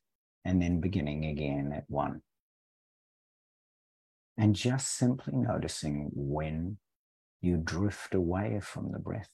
and 0.43 0.63
then 0.63 0.81
beginning 0.81 1.27
again 1.27 1.71
at 1.77 1.85
one. 1.89 2.23
And 4.39 4.57
just 4.57 4.97
simply 4.97 5.35
noticing 5.37 6.09
when 6.15 6.79
you 7.43 7.59
drift 7.59 8.15
away 8.15 8.61
from 8.63 8.91
the 8.91 8.99
breath 8.99 9.29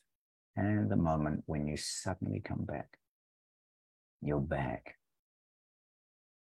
and 0.57 0.91
the 0.91 0.97
moment 0.97 1.45
when 1.47 1.67
you 1.67 1.77
suddenly 1.77 2.41
come 2.41 2.65
back, 2.65 2.99
you're 4.21 4.41
back. 4.41 4.97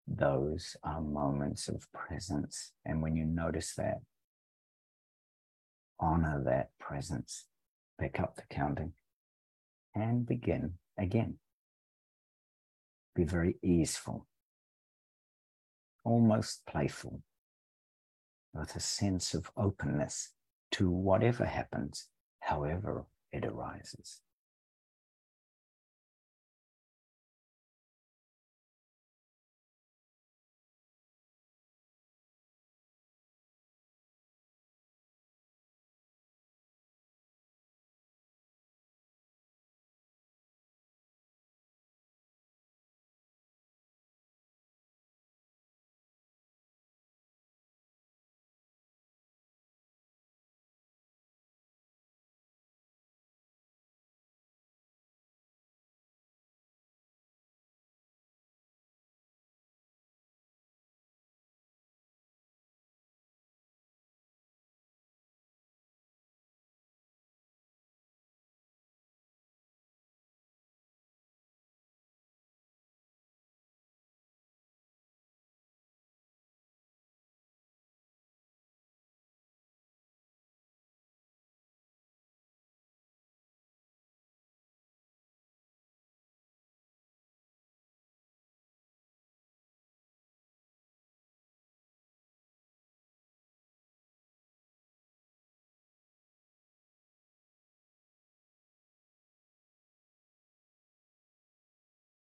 Those 0.07 0.75
are 0.83 1.01
moments 1.01 1.67
of 1.67 1.91
presence. 1.93 2.71
And 2.85 3.01
when 3.01 3.15
you 3.15 3.25
notice 3.25 3.75
that, 3.75 3.99
honor 5.99 6.41
that 6.45 6.71
presence, 6.79 7.45
pick 7.99 8.19
up 8.19 8.35
the 8.35 8.43
counting, 8.49 8.93
and 9.93 10.25
begin 10.25 10.73
again. 10.97 11.35
Be 13.15 13.23
very 13.23 13.57
easeful, 13.61 14.27
almost 16.03 16.65
playful, 16.65 17.21
with 18.53 18.75
a 18.75 18.79
sense 18.79 19.33
of 19.33 19.51
openness 19.55 20.31
to 20.71 20.89
whatever 20.89 21.45
happens, 21.45 22.07
however 22.39 23.05
it 23.31 23.45
arises. 23.45 24.21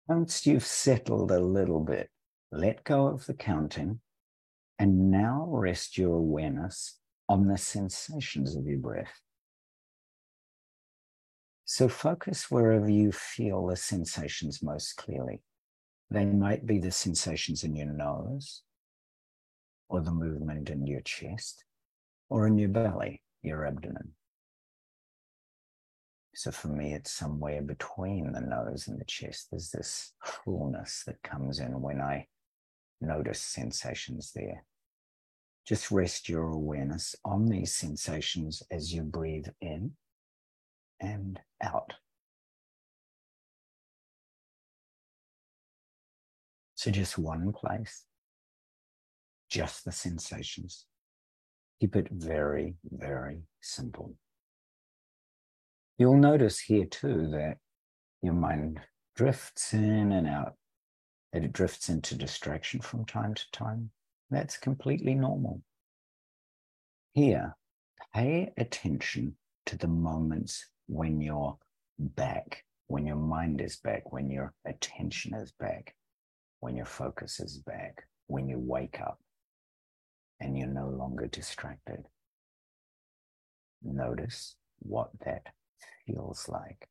Once 0.07 0.45
you've 0.45 0.65
settled 0.65 1.31
a 1.31 1.39
little 1.39 1.81
bit, 1.81 2.09
let 2.51 2.83
go 2.85 3.07
of 3.07 3.25
the 3.25 3.33
counting 3.33 3.99
and 4.79 5.11
now 5.11 5.45
rest 5.49 5.97
your 5.97 6.15
awareness 6.15 6.99
on 7.27 7.47
the 7.47 7.57
sensations 7.57 8.55
of 8.55 8.65
your 8.65 8.77
breath. 8.77 9.21
So 11.65 11.89
focus 11.89 12.49
wherever 12.49 12.89
you 12.89 13.11
feel 13.11 13.67
the 13.67 13.75
sensations 13.75 14.63
most 14.63 14.95
clearly. 14.95 15.41
They 16.09 16.23
might 16.23 16.65
be 16.65 16.79
the 16.79 16.91
sensations 16.91 17.65
in 17.65 17.75
your 17.75 17.91
nose, 17.91 18.61
or 19.89 19.99
the 19.99 20.11
movement 20.11 20.69
in 20.69 20.87
your 20.87 21.01
chest, 21.01 21.65
or 22.29 22.47
in 22.47 22.57
your 22.57 22.69
belly, 22.69 23.21
your 23.41 23.65
abdomen. 23.65 24.13
So 26.37 26.51
for 26.51 26.67
me, 26.67 26.93
it's 26.93 27.09
somewhere 27.09 27.63
between 27.63 28.31
the 28.31 28.41
nose 28.41 28.87
and 28.87 28.99
the 28.99 29.05
chest. 29.05 29.47
There's 29.49 29.71
this 29.71 30.13
fullness 30.23 31.01
that 31.07 31.23
comes 31.23 31.57
in 31.57 31.81
when 31.81 31.99
I 31.99 32.27
notice 33.01 33.41
sensations 33.41 34.33
there. 34.35 34.63
Just 35.67 35.89
rest 35.89 36.29
your 36.29 36.51
awareness 36.51 37.15
on 37.25 37.49
these 37.49 37.73
sensations 37.73 38.61
as 38.69 38.93
you 38.93 39.01
breathe 39.01 39.47
in 39.61 39.93
and 40.99 41.39
out. 41.63 41.93
So 46.75 46.91
just 46.91 47.17
one 47.17 47.51
place, 47.51 48.05
just 49.49 49.85
the 49.85 49.91
sensations. 49.91 50.85
Keep 51.81 51.95
it 51.95 52.09
very, 52.11 52.75
very 52.83 53.39
simple. 53.59 54.13
You'll 55.97 56.17
notice 56.17 56.59
here 56.59 56.85
too 56.85 57.27
that 57.31 57.57
your 58.21 58.33
mind 58.33 58.81
drifts 59.15 59.73
in 59.73 60.11
and 60.11 60.27
out, 60.27 60.53
that 61.33 61.43
it 61.43 61.53
drifts 61.53 61.89
into 61.89 62.15
distraction 62.15 62.81
from 62.81 63.05
time 63.05 63.33
to 63.33 63.43
time. 63.51 63.89
That's 64.29 64.57
completely 64.57 65.15
normal. 65.15 65.61
Here, 67.13 67.55
pay 68.13 68.53
attention 68.57 69.37
to 69.65 69.77
the 69.77 69.87
moments 69.87 70.69
when 70.85 71.19
you're 71.19 71.57
back, 71.97 72.63
when 72.87 73.07
your 73.07 73.15
mind 73.15 73.59
is 73.59 73.77
back, 73.77 74.11
when 74.11 74.29
your 74.29 74.53
attention 74.65 75.33
is 75.33 75.51
back, 75.59 75.95
when 76.59 76.75
your 76.75 76.85
focus 76.85 77.39
is 77.39 77.57
back, 77.57 78.03
when 78.27 78.47
you 78.47 78.59
wake 78.59 78.99
up 79.01 79.19
and 80.39 80.55
you're 80.55 80.67
no 80.67 80.89
longer 80.89 81.25
distracted. 81.25 82.03
Notice 83.81 84.55
what 84.79 85.09
that 85.25 85.47
feels 86.05 86.47
like. 86.49 86.87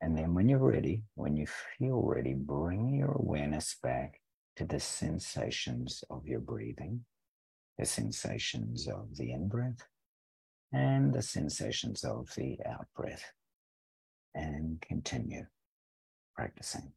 And 0.00 0.18
then 0.18 0.34
when 0.34 0.48
you're 0.48 0.58
ready, 0.58 1.04
when 1.14 1.36
you 1.36 1.46
feel 1.78 2.02
ready, 2.02 2.34
bring 2.34 2.94
your 2.96 3.12
awareness 3.12 3.76
back 3.82 4.20
to 4.56 4.64
the 4.64 4.80
sensations 4.80 6.02
of 6.10 6.26
your 6.26 6.40
breathing, 6.40 7.04
the 7.78 7.86
sensations 7.86 8.88
of 8.88 9.16
the 9.16 9.30
in 9.32 9.48
breath, 9.48 9.86
and 10.72 11.12
the 11.12 11.22
sensations 11.22 12.02
of 12.02 12.28
the 12.36 12.58
out 12.66 12.86
breath. 12.96 13.32
And 14.34 14.80
continue 14.80 15.44
practicing. 16.34 16.92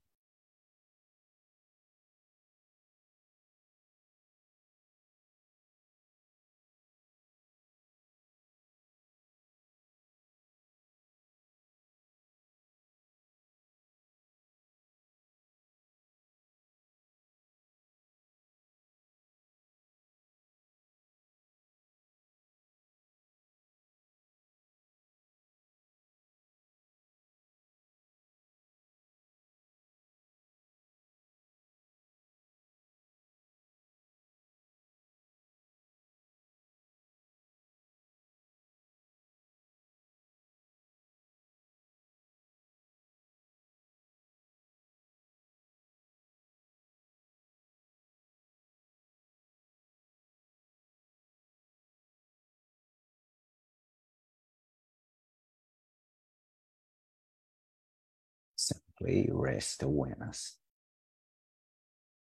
Simply 58.97 59.29
rest 59.31 59.83
awareness 59.83 60.57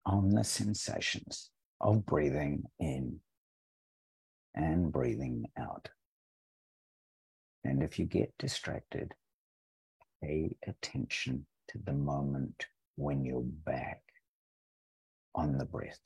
on 0.05 0.31
the 0.31 0.45
sensations 0.45 1.51
of 1.81 2.07
breathing 2.07 2.65
in 2.79 3.19
and 4.55 4.93
breathing 4.93 5.45
out. 5.59 5.89
And 7.65 7.83
if 7.83 7.99
you 7.99 8.05
get 8.07 8.33
distracted, 8.39 9.13
pay 10.23 10.57
attention 10.67 11.47
to 11.69 11.79
the 11.85 11.93
moment 11.93 12.67
when 12.95 13.25
you're 13.25 13.43
back 13.43 14.03
on 15.35 15.59
the 15.59 15.65
breath, 15.65 16.01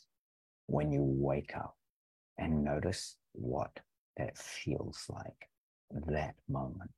when 0.67 0.91
you 0.91 1.03
wake 1.03 1.53
up, 1.55 1.77
and 2.39 2.65
notice 2.65 3.17
what 3.33 3.71
that 4.17 4.37
feels 4.37 5.05
like, 5.11 5.49
that 6.07 6.35
moment. 6.49 6.91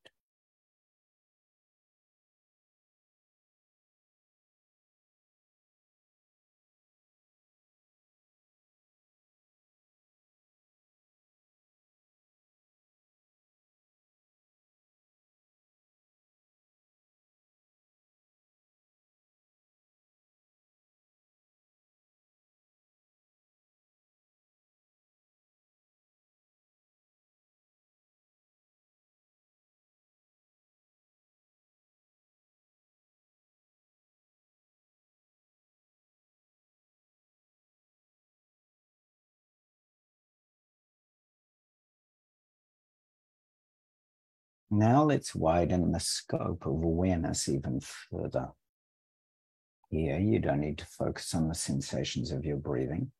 Now 44.74 45.04
let's 45.04 45.34
widen 45.34 45.92
the 45.92 46.00
scope 46.00 46.64
of 46.64 46.82
awareness 46.82 47.46
even 47.46 47.82
further. 47.82 48.52
Here, 49.90 50.18
you 50.18 50.38
don't 50.38 50.60
need 50.60 50.78
to 50.78 50.86
focus 50.86 51.34
on 51.34 51.48
the 51.48 51.54
sensations 51.54 52.32
of 52.32 52.46
your 52.46 52.56
breathing. 52.56 53.12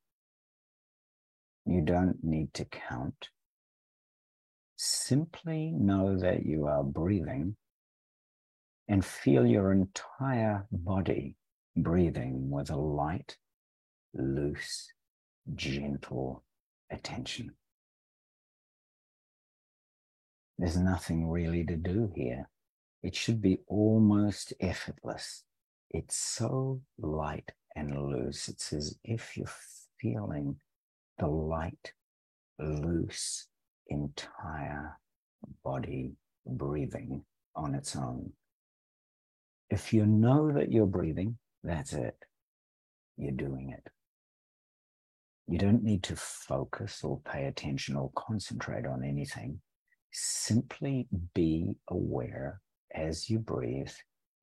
You 1.67 1.83
don't 1.83 2.25
need 2.25 2.55
to 2.55 2.65
count. 2.65 3.29
Simply 4.77 5.73
know 5.73 6.19
that 6.19 6.47
you 6.47 6.69
are 6.69 6.83
breathing 6.83 7.57
and 8.89 9.05
feel 9.05 9.45
your 9.45 9.73
entire 9.73 10.67
body 10.73 11.37
breathing 11.77 12.49
with 12.49 12.71
a 12.71 12.77
light, 12.77 13.37
loose, 14.15 14.91
gentle 15.55 16.45
attention. 16.91 17.53
There's 20.63 20.77
nothing 20.77 21.29
really 21.29 21.65
to 21.65 21.75
do 21.75 22.13
here. 22.15 22.49
It 23.03 23.17
should 23.17 23.43
be 23.43 23.59
almost 23.67 24.53
effortless. 24.61 25.43
It's 25.91 26.17
so 26.17 26.81
light 27.01 27.51
and 27.75 28.09
loose. 28.09 28.47
It's 28.47 28.73
as 28.73 28.97
if 29.03 29.37
you're 29.37 29.51
feeling 30.01 30.55
the 31.19 31.27
light, 31.27 31.95
loose, 32.61 33.49
entire 33.89 35.01
body 35.65 36.13
breathing 36.47 37.25
on 37.57 37.75
its 37.75 37.97
own. 37.97 38.33
If 39.69 39.93
you 39.93 40.07
know 40.07 40.53
that 40.53 40.71
you're 40.71 40.87
breathing, 40.87 41.39
that's 41.65 41.93
it. 41.93 42.15
You're 43.17 43.33
doing 43.33 43.71
it. 43.71 43.91
You 45.49 45.59
don't 45.59 45.83
need 45.83 46.05
to 46.05 46.15
focus 46.15 47.03
or 47.03 47.21
pay 47.25 47.47
attention 47.47 47.97
or 47.97 48.13
concentrate 48.15 48.87
on 48.87 49.03
anything 49.03 49.61
simply 50.13 51.09
be 51.35 51.75
aware 51.89 52.61
as 52.95 53.29
you 53.31 53.39
breathe 53.39 53.93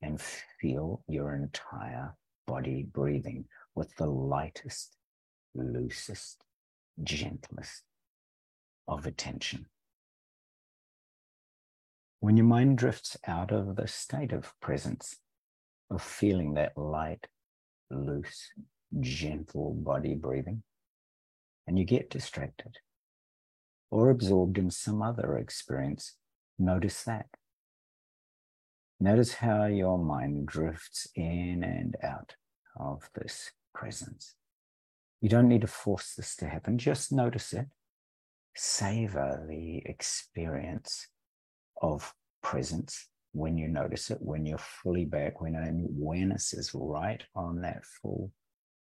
and 0.02 0.20
feel 0.60 1.04
your 1.08 1.36
entire 1.36 2.16
body 2.48 2.84
breathing 2.84 3.46
with 3.76 3.96
the 3.96 4.08
lightest, 4.08 4.98
loosest, 5.54 6.44
gentlest 7.04 7.84
of 8.88 9.06
attention. 9.06 9.66
When 12.22 12.36
your 12.36 12.48
mind 12.48 12.78
drifts 12.78 13.16
out 13.28 13.52
of 13.52 13.76
the 13.76 13.88
state 13.88 14.34
of 14.34 14.54
presence, 14.60 15.18
of 15.90 16.02
feeling 16.02 16.56
that 16.56 16.78
light, 16.78 17.28
loose, 17.90 18.52
gentle 19.00 19.74
body 19.74 20.16
breathing, 20.16 20.64
and 21.68 21.78
you 21.78 21.86
get 21.86 22.10
distracted 22.10 22.78
or 23.92 24.10
absorbed 24.10 24.58
in 24.58 24.70
some 24.70 25.02
other 25.02 25.38
experience, 25.38 26.16
notice 26.58 27.04
that. 27.04 27.28
Notice 29.00 29.36
how 29.36 29.66
your 29.66 29.98
mind 29.98 30.48
drifts 30.48 31.08
in 31.16 31.64
and 31.64 31.96
out 32.04 32.36
of 32.78 33.10
this 33.16 33.52
presence. 33.74 34.36
You 35.22 35.30
don't 35.30 35.48
need 35.48 35.62
to 35.62 35.68
force 35.68 36.14
this 36.16 36.36
to 36.38 36.48
happen, 36.48 36.78
just 36.78 37.12
notice 37.12 37.54
it. 37.54 37.68
Savor 38.56 39.46
the 39.48 39.82
experience 39.86 41.08
of 41.82 42.14
presence 42.42 43.08
when 43.32 43.58
you 43.58 43.68
notice 43.68 44.10
it, 44.12 44.18
when 44.22 44.46
you're 44.46 44.58
fully 44.58 45.06
back, 45.06 45.40
when 45.40 45.56
awareness 45.56 46.54
is 46.54 46.72
right 46.74 47.24
on 47.36 47.62
that 47.62 47.86
full 47.86 48.32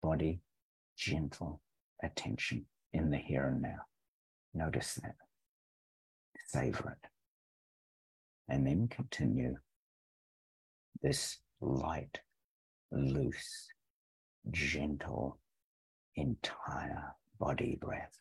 body, 0.01 0.41
gentle 0.97 1.61
attention 2.03 2.65
in 2.93 3.11
the 3.11 3.17
here 3.17 3.47
and 3.47 3.61
now. 3.61 3.77
Notice 4.53 4.95
that. 4.95 5.15
Savor 6.47 6.97
it. 7.01 7.09
And 8.49 8.67
then 8.67 8.87
continue 8.89 9.55
this 11.01 11.37
light, 11.61 12.19
loose, 12.91 13.67
gentle, 14.49 15.39
entire 16.15 17.15
body 17.39 17.77
breath. 17.79 18.17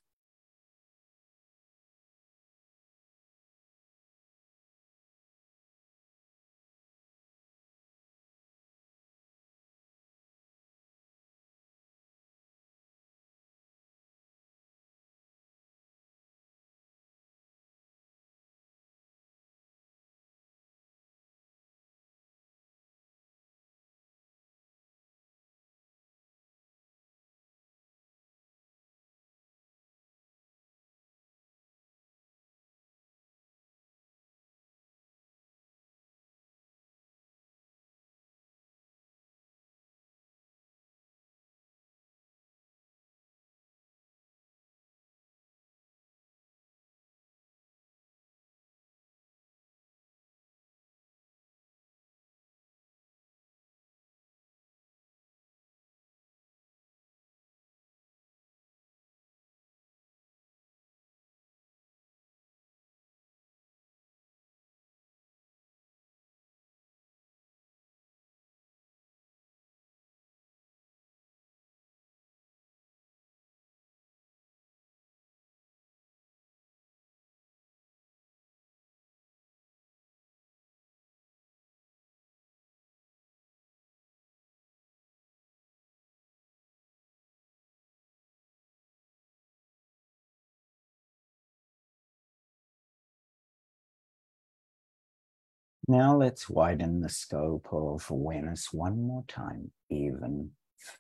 Now 95.91 96.17
let's 96.17 96.49
widen 96.49 97.01
the 97.01 97.09
scope 97.09 97.67
of 97.73 98.09
awareness 98.11 98.73
one 98.73 99.03
more 99.03 99.25
time, 99.27 99.73
even 99.89 100.53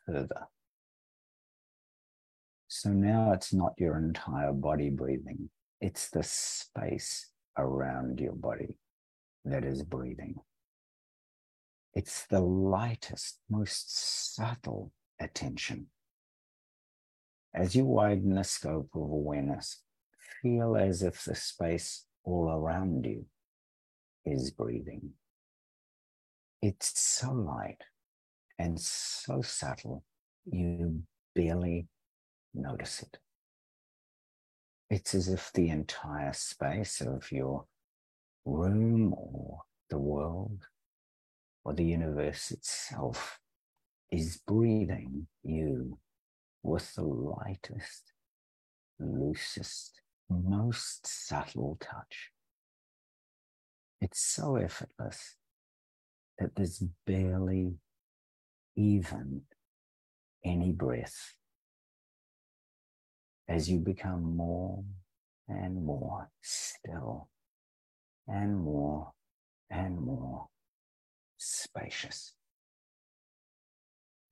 further. 0.05 0.49
So 2.67 2.91
now 2.91 3.31
it's 3.31 3.55
not 3.55 3.75
your 3.79 3.97
entire 3.99 4.53
body 4.53 4.91
breathing, 4.91 5.51
it's 5.81 6.11
the 6.11 6.25
space 6.25 7.31
around 7.57 8.19
your 8.19 8.33
body 8.33 8.79
that 9.45 9.65
is 9.65 9.85
breathing. 9.85 10.41
It's 11.95 12.27
the 12.27 12.41
lightest, 12.41 13.39
most 13.49 14.35
subtle 14.35 14.91
attention. 15.21 15.87
As 17.55 17.77
you 17.77 17.85
widen 17.85 18.35
the 18.35 18.43
scope 18.43 18.91
of 18.97 19.03
awareness, 19.03 19.83
feel 20.43 20.77
as 20.77 21.05
if 21.05 21.23
the 21.23 21.37
space 21.37 22.07
all 22.25 22.51
around 22.51 23.07
you 23.07 23.27
is 24.25 24.51
breathing. 24.51 25.11
It's 26.63 26.99
so 27.01 27.33
light 27.33 27.83
and 28.59 28.79
so 28.79 29.41
subtle, 29.41 30.05
you 30.45 31.03
barely 31.35 31.89
notice 32.55 33.03
it. 33.03 33.19
It's 34.91 35.15
as 35.15 35.29
if 35.29 35.51
the 35.55 35.69
entire 35.69 36.33
space 36.33 37.01
of 37.01 37.31
your 37.33 37.65
room 38.45 39.15
or 39.17 39.61
the 39.89 39.99
world 39.99 40.67
or 41.65 41.75
the 41.75 41.85
universe 41.85 42.51
itself 42.51 43.39
is 44.11 44.41
breathing 44.47 45.27
you 45.43 45.99
with 46.63 46.95
the 46.95 47.05
lightest, 47.05 48.13
loosest, 48.99 50.01
most 50.29 51.07
subtle 51.07 51.79
touch. 51.81 52.31
It's 54.01 54.21
so 54.21 54.57
effortless 54.57 55.37
that 56.39 56.55
there's 56.57 56.83
barely 57.07 57.75
even 58.75 59.43
any 60.43 60.73
breath. 60.73 61.35
As 63.47 63.69
you 63.69 63.79
become 63.79 64.37
more 64.37 64.85
and 65.49 65.85
more 65.85 66.31
still 66.41 67.29
and 68.27 68.57
more 68.57 69.13
and 69.69 70.01
more 70.01 70.47
spacious, 71.37 72.33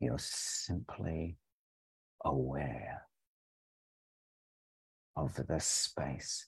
you're 0.01 0.19
simply 0.19 1.37
aware 2.25 3.03
of 5.15 5.35
the 5.47 5.61
space 5.61 6.47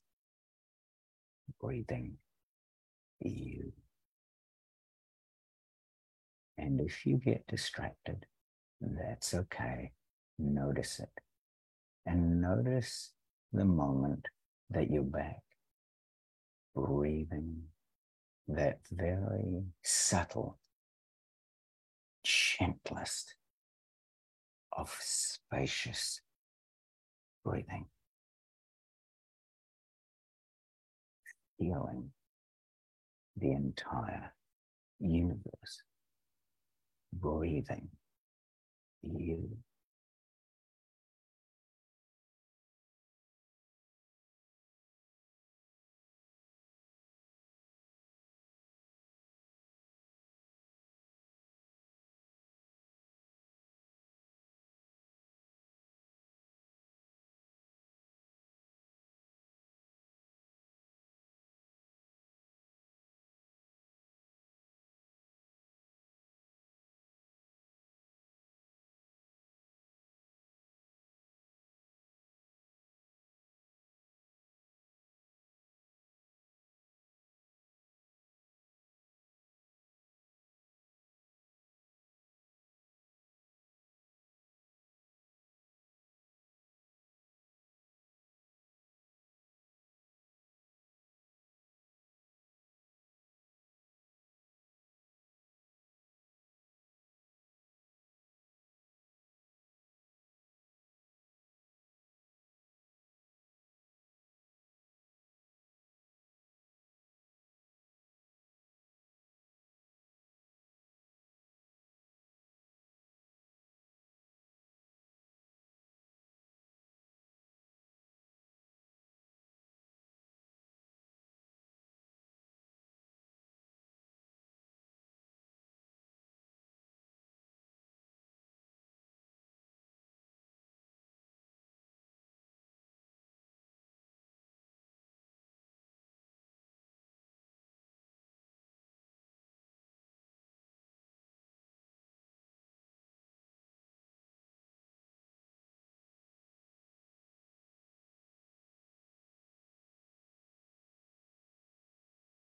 breathing 1.61 2.17
you. 3.21 3.73
And 6.59 6.81
if 6.81 7.07
you 7.07 7.17
get 7.17 7.47
distracted, 7.47 8.27
that's 8.81 9.35
okay. 9.35 9.93
Notice 10.39 11.01
it. 11.01 11.11
And 12.07 12.41
notice 12.41 13.13
the 13.53 13.65
moment 13.65 14.27
that 14.71 14.91
you're 14.91 15.03
back, 15.03 15.41
breathing 16.75 17.63
that 18.49 18.79
very 18.91 19.63
subtle, 19.83 20.59
gentlest 22.25 23.35
of 24.73 24.95
spacious 25.01 26.21
breathing. 27.45 27.87
Feeling 31.59 32.13
the 33.41 33.53
entire 33.53 34.33
universe 35.01 35.83
breathing 37.15 37.89
you 39.03 39.49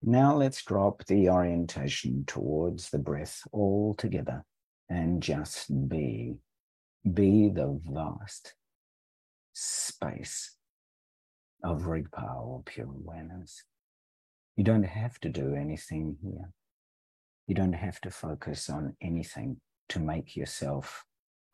Now 0.10 0.36
let's 0.36 0.64
drop 0.64 1.06
the 1.06 1.30
orientation 1.30 2.24
towards 2.26 2.90
the 2.90 2.98
breath 2.98 3.44
altogether 3.54 4.44
and 4.90 5.22
just 5.22 5.68
be. 5.88 6.38
Be 7.14 7.50
the 7.50 7.80
vast 7.86 8.56
space 9.54 10.56
of 11.64 11.84
Rigpa 11.84 12.42
or 12.42 12.64
pure 12.66 12.88
awareness. 12.88 13.64
You 14.58 14.64
don't 14.64 14.82
have 14.82 15.20
to 15.20 15.30
do 15.30 15.54
anything 15.54 16.18
here. 16.24 16.50
You 17.46 17.54
don't 17.54 17.74
have 17.74 18.02
to 18.02 18.10
focus 18.10 18.68
on 18.68 18.96
anything 19.04 19.58
to 19.90 20.00
make 20.00 20.36
yourself 20.36 21.06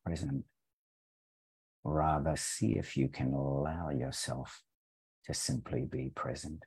present. 0.06 0.46
Rather, 1.84 2.38
see 2.38 2.78
if 2.78 2.96
you 2.96 3.10
can 3.10 3.34
allow 3.34 3.90
yourself 3.90 4.64
to 5.26 5.34
simply 5.34 5.84
be 5.84 6.14
present. 6.16 6.64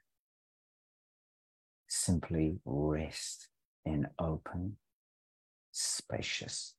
Simply 1.88 2.58
rest 2.66 3.48
in 3.84 4.08
open, 4.18 4.76
spacious, 5.72 6.74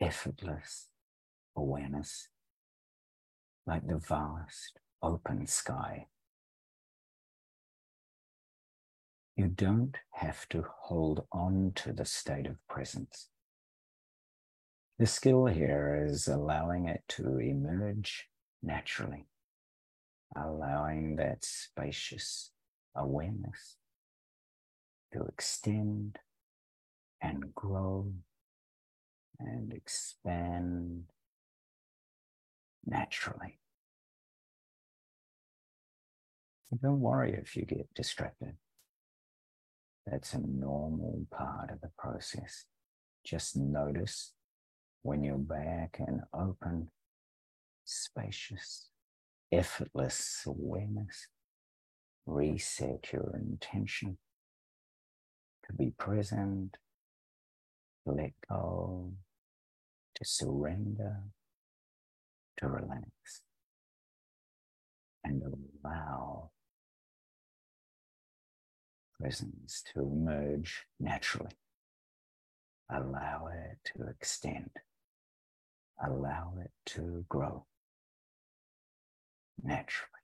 effortless 0.00 0.88
awareness, 1.54 2.28
like 3.66 3.86
the 3.86 3.98
vast 3.98 4.78
open 5.02 5.46
sky. 5.46 6.06
You 9.36 9.48
don't 9.48 9.96
have 10.12 10.48
to 10.50 10.64
hold 10.80 11.26
on 11.30 11.72
to 11.76 11.92
the 11.92 12.04
state 12.04 12.46
of 12.46 12.56
presence. 12.66 13.28
The 14.98 15.06
skill 15.06 15.46
here 15.46 16.02
is 16.06 16.28
allowing 16.28 16.88
it 16.88 17.02
to 17.10 17.38
emerge 17.38 18.28
naturally, 18.62 19.26
allowing 20.36 21.16
that 21.16 21.44
spacious 21.44 22.52
awareness 22.94 23.76
to 25.12 25.24
extend 25.24 26.18
and 27.20 27.54
grow 27.54 28.12
and 29.38 29.72
expand 29.72 31.04
naturally. 32.86 33.58
Don't 36.82 37.00
worry 37.00 37.32
if 37.34 37.56
you 37.56 37.64
get 37.64 37.92
distracted. 37.94 38.54
That's 40.06 40.34
a 40.34 40.40
normal 40.40 41.26
part 41.30 41.70
of 41.70 41.80
the 41.80 41.90
process. 41.98 42.66
Just 43.24 43.56
notice 43.56 44.32
when 45.02 45.24
you're 45.24 45.36
back 45.36 45.96
and 45.98 46.20
open, 46.32 46.88
spacious, 47.84 48.88
effortless 49.50 50.42
awareness. 50.46 51.26
Reset 52.26 53.12
your 53.12 53.34
intention 53.36 54.18
to 55.66 55.72
be 55.72 55.90
present, 55.90 56.76
to 58.06 58.12
let 58.12 58.32
go, 58.48 59.12
to 60.14 60.24
surrender, 60.24 61.16
to 62.58 62.68
relax, 62.68 63.42
and 65.24 65.42
allow 65.84 66.50
presence 69.20 69.82
to 69.92 70.00
emerge 70.00 70.86
naturally. 70.98 71.52
Allow 72.90 73.48
it 73.52 73.78
to 73.84 74.08
extend. 74.08 74.70
Allow 76.02 76.54
it 76.62 76.72
to 76.86 77.24
grow 77.28 77.66
naturally. 79.62 80.19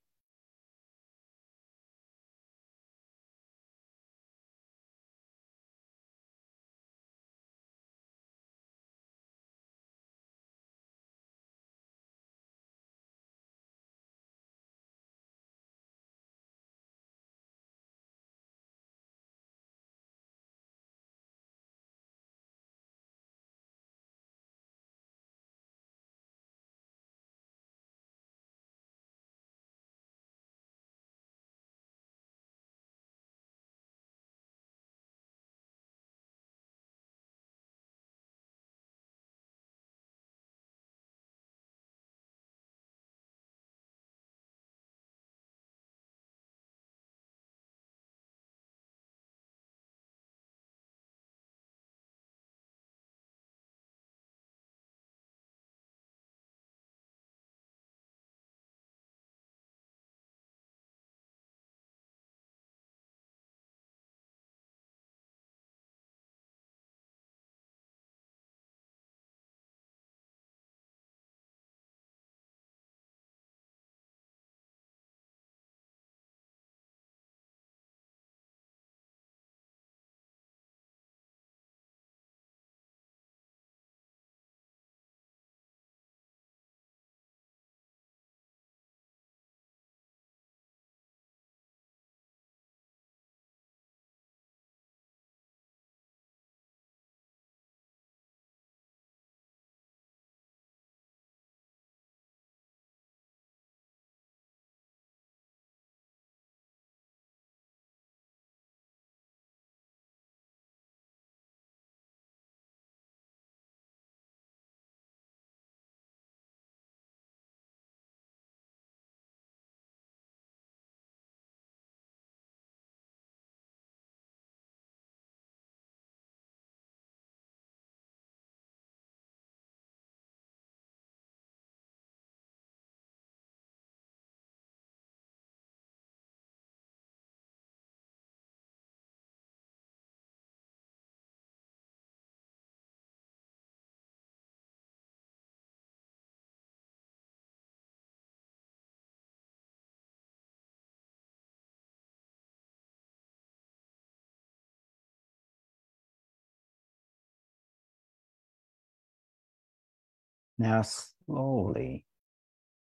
Now, 160.59 160.83
slowly, 160.83 162.07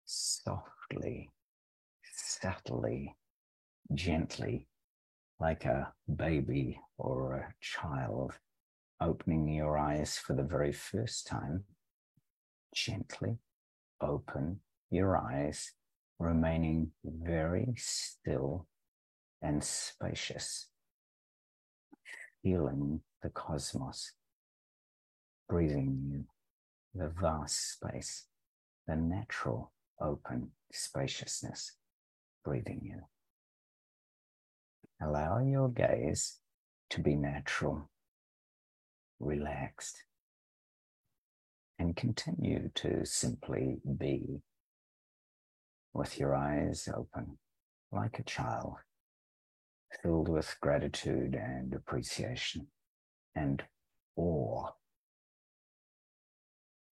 softly, 0.06 1.30
subtly, 2.14 3.16
gently, 3.94 4.68
like 5.40 5.64
a 5.64 5.94
baby 6.14 6.80
or 6.98 7.36
a 7.36 7.54
child, 7.62 8.34
opening 9.00 9.48
your 9.48 9.78
eyes 9.78 10.18
for 10.18 10.34
the 10.34 10.44
very 10.44 10.74
first 10.74 11.26
time, 11.26 11.64
gently 12.76 13.38
open 14.02 14.60
your 14.90 15.18
eyes, 15.18 15.72
remaining 16.20 16.92
very 17.06 17.74
still 17.78 18.68
and 19.42 19.64
spacious, 19.64 20.68
feeling 22.42 23.02
the 23.22 23.30
cosmos, 23.30 24.12
breathing 25.48 26.02
you, 26.12 26.26
the 26.94 27.10
vast 27.10 27.74
space, 27.74 28.26
the 28.88 28.96
natural 28.96 29.72
open 30.00 30.52
spaciousness, 30.72 31.74
breathing 32.44 32.82
you. 32.84 33.02
Allow 35.02 35.40
your 35.40 35.70
gaze 35.70 36.38
to 36.92 37.02
be 37.02 37.16
natural, 37.16 37.90
relaxed, 39.20 40.04
and 41.80 41.96
continue 41.96 42.70
to 42.76 43.06
simply 43.06 43.80
be 43.98 44.42
with 45.94 46.20
your 46.20 46.36
eyes 46.36 46.88
open 46.96 47.38
like 47.92 48.20
a 48.20 48.24
child, 48.24 48.76
filled 50.02 50.30
with 50.30 50.56
gratitude 50.62 51.36
and 51.36 51.74
appreciation 51.74 52.68
and 53.36 53.64
awe 54.16 54.70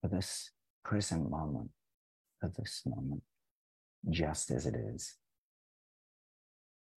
for 0.01 0.07
this 0.07 0.51
present 0.83 1.29
moment, 1.29 1.69
for 2.39 2.51
this 2.57 2.81
moment, 2.85 3.21
just 4.09 4.51
as 4.51 4.65
it 4.65 4.75
is. 4.75 5.15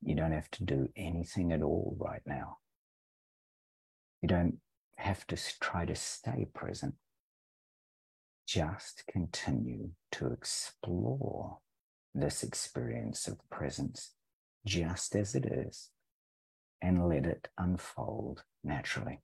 You 0.03 0.15
don't 0.15 0.33
have 0.33 0.51
to 0.53 0.65
do 0.65 0.89
anything 0.97 1.53
at 1.53 1.63
all 1.63 1.97
right 1.99 2.23
now. 2.27 2.59
You 4.23 4.29
don't 4.29 4.59
have 4.97 5.27
to 5.29 5.37
try 5.61 5.85
to 5.85 5.95
stay 5.95 6.47
present. 6.55 6.95
Just 8.47 9.05
continue 9.11 9.91
to 10.13 10.33
explore 10.33 11.59
this 12.15 12.43
experience 12.43 13.27
of 13.27 13.39
presence 13.51 14.13
just 14.67 15.15
as 15.17 15.35
it 15.35 15.45
is 15.47 15.91
and 16.81 17.09
let 17.09 17.27
it 17.27 17.49
unfold 17.59 18.45
naturally. 18.63 19.21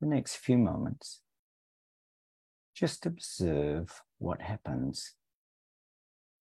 The 0.00 0.06
next 0.06 0.36
few 0.36 0.56
moments, 0.56 1.20
just 2.74 3.04
observe 3.04 4.02
what 4.18 4.40
happens 4.40 5.14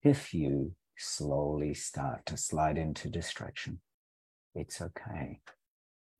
if 0.01 0.33
you 0.33 0.75
slowly 0.97 1.73
start 1.73 2.25
to 2.27 2.37
slide 2.37 2.77
into 2.77 3.09
distraction. 3.09 3.81
It's 4.55 4.81
okay. 4.81 5.41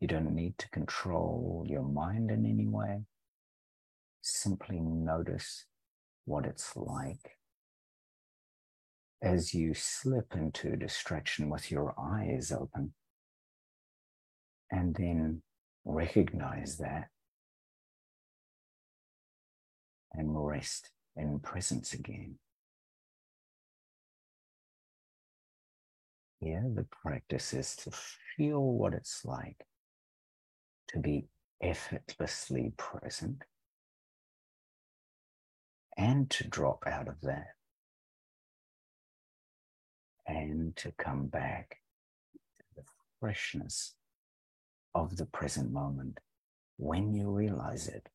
You 0.01 0.07
don't 0.07 0.35
need 0.35 0.57
to 0.57 0.69
control 0.69 1.65
your 1.65 1.83
mind 1.83 2.29
in 2.29 2.45
any 2.45 2.67
way. 2.67 3.03
Simply 4.21 4.79
notice 4.81 5.65
what 6.25 6.45
it's 6.45 6.75
like 6.75 7.37
as 9.21 9.53
you 9.53 9.73
slip 9.73 10.35
into 10.35 10.75
distraction 10.75 11.49
with 11.49 11.71
your 11.71 11.93
eyes 11.97 12.51
open. 12.51 12.93
And 14.71 14.95
then 14.95 15.41
recognize 15.85 16.77
that 16.77 17.07
and 20.20 20.45
rest 20.45 20.91
in 21.15 21.39
presence 21.39 21.93
again. 21.93 22.36
Here, 26.41 26.63
the 26.74 26.86
practice 27.03 27.53
is 27.53 27.76
to 27.78 27.91
feel 28.38 28.61
what 28.61 28.93
it's 28.93 29.24
like 29.24 29.65
to 30.89 30.99
be 30.99 31.28
effortlessly 31.61 32.74
present 32.78 33.43
and 35.97 36.30
to 36.32 36.47
drop 36.47 36.84
out 36.86 37.07
of 37.07 37.22
that 37.22 37.55
and 40.28 40.76
to 40.78 40.91
come 40.97 41.28
back 41.28 41.78
to 42.34 42.65
the 42.76 42.84
freshness 43.20 43.95
of 44.93 45.15
the 45.15 45.26
present 45.26 45.72
moment 45.72 46.20
when 46.78 47.13
you 47.13 47.30
realize 47.30 47.88
it. 47.88 48.07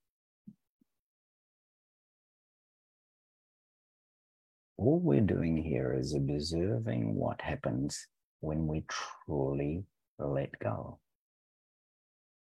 All 4.85 5.01
we're 5.01 5.23
doing 5.23 5.57
here 5.57 5.97
is 5.99 6.13
observing 6.13 7.15
what 7.15 7.41
happens 7.41 8.07
when 8.41 8.67
we 8.67 8.85
truly 8.87 9.85
let 10.19 10.59
go, 10.59 10.99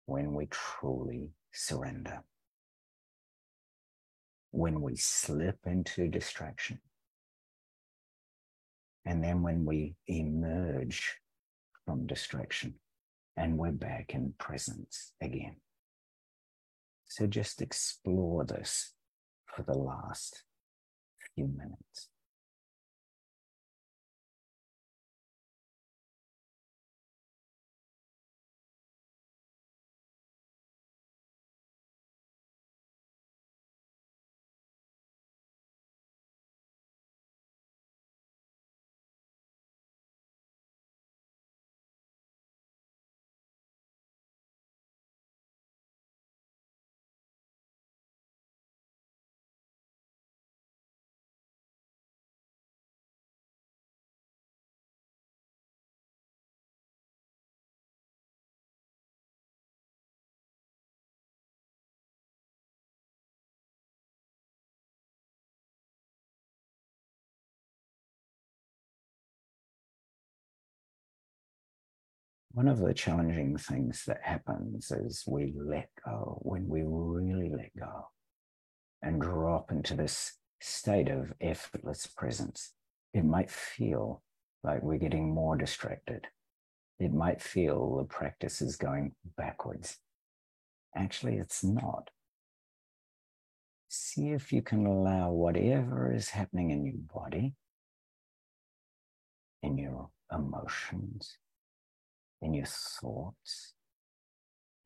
when 0.06 0.32
we 0.32 0.46
truly 0.46 1.28
surrender, 1.52 2.24
when 4.50 4.80
we 4.80 4.96
slip 4.96 5.58
into 5.66 6.08
distraction, 6.08 6.78
and 9.04 9.22
then 9.22 9.42
when 9.42 9.66
we 9.66 9.94
emerge 10.06 11.14
from 11.84 12.06
distraction 12.06 12.76
and 13.36 13.58
we're 13.58 13.72
back 13.72 14.14
in 14.14 14.32
presence 14.38 15.12
again. 15.20 15.56
So 17.04 17.26
just 17.26 17.60
explore 17.60 18.46
this 18.46 18.94
for 19.54 19.64
the 19.64 19.76
last 19.76 20.44
few 21.34 21.46
minutes. 21.46 22.08
One 72.52 72.68
of 72.68 72.78
the 72.78 72.92
challenging 72.92 73.56
things 73.56 74.04
that 74.06 74.20
happens 74.22 74.90
is 74.90 75.24
we 75.26 75.54
let 75.56 75.88
go 76.04 76.38
when 76.42 76.68
we 76.68 76.82
really 76.84 77.50
let 77.50 77.70
go 77.78 78.08
and 79.00 79.22
drop 79.22 79.70
into 79.70 79.94
this 79.94 80.34
state 80.60 81.08
of 81.08 81.32
effortless 81.40 82.06
presence. 82.06 82.74
It 83.14 83.24
might 83.24 83.50
feel 83.50 84.22
like 84.62 84.82
we're 84.82 84.98
getting 84.98 85.32
more 85.32 85.56
distracted. 85.56 86.26
It 86.98 87.12
might 87.12 87.40
feel 87.40 87.96
the 87.96 88.04
practice 88.04 88.60
is 88.60 88.76
going 88.76 89.12
backwards. 89.36 89.96
Actually, 90.94 91.36
it's 91.38 91.64
not. 91.64 92.10
See 93.88 94.30
if 94.30 94.52
you 94.52 94.60
can 94.60 94.86
allow 94.86 95.30
whatever 95.30 96.12
is 96.14 96.28
happening 96.28 96.70
in 96.70 96.84
your 96.84 97.00
body, 97.12 97.54
in 99.62 99.78
your 99.78 100.10
emotions, 100.30 101.38
in 102.42 102.54
your 102.54 102.66
thoughts, 102.66 103.74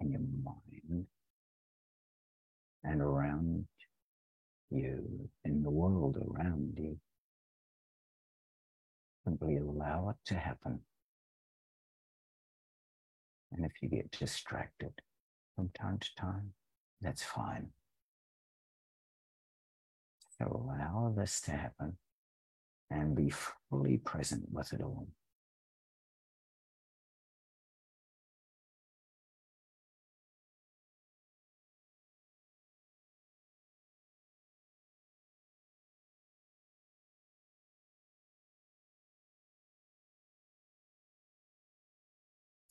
in 0.00 0.10
your 0.10 0.20
mind, 0.44 1.06
and 2.84 3.00
around 3.00 3.66
you, 4.70 5.28
in 5.44 5.62
the 5.62 5.70
world 5.70 6.16
around 6.16 6.74
you. 6.76 6.98
Simply 9.24 9.56
allow 9.56 10.10
it 10.10 10.16
to 10.26 10.34
happen. 10.34 10.80
And 13.52 13.64
if 13.64 13.72
you 13.80 13.88
get 13.88 14.10
distracted 14.10 14.92
from 15.54 15.70
time 15.70 15.98
to 15.98 16.08
time, 16.16 16.52
that's 17.00 17.22
fine. 17.22 17.68
Allow 20.40 21.14
this 21.16 21.40
to 21.42 21.52
happen 21.52 21.96
and 22.90 23.16
be 23.16 23.32
fully 23.70 23.96
present 23.96 24.44
with 24.52 24.72
it 24.74 24.82
all. 24.82 25.08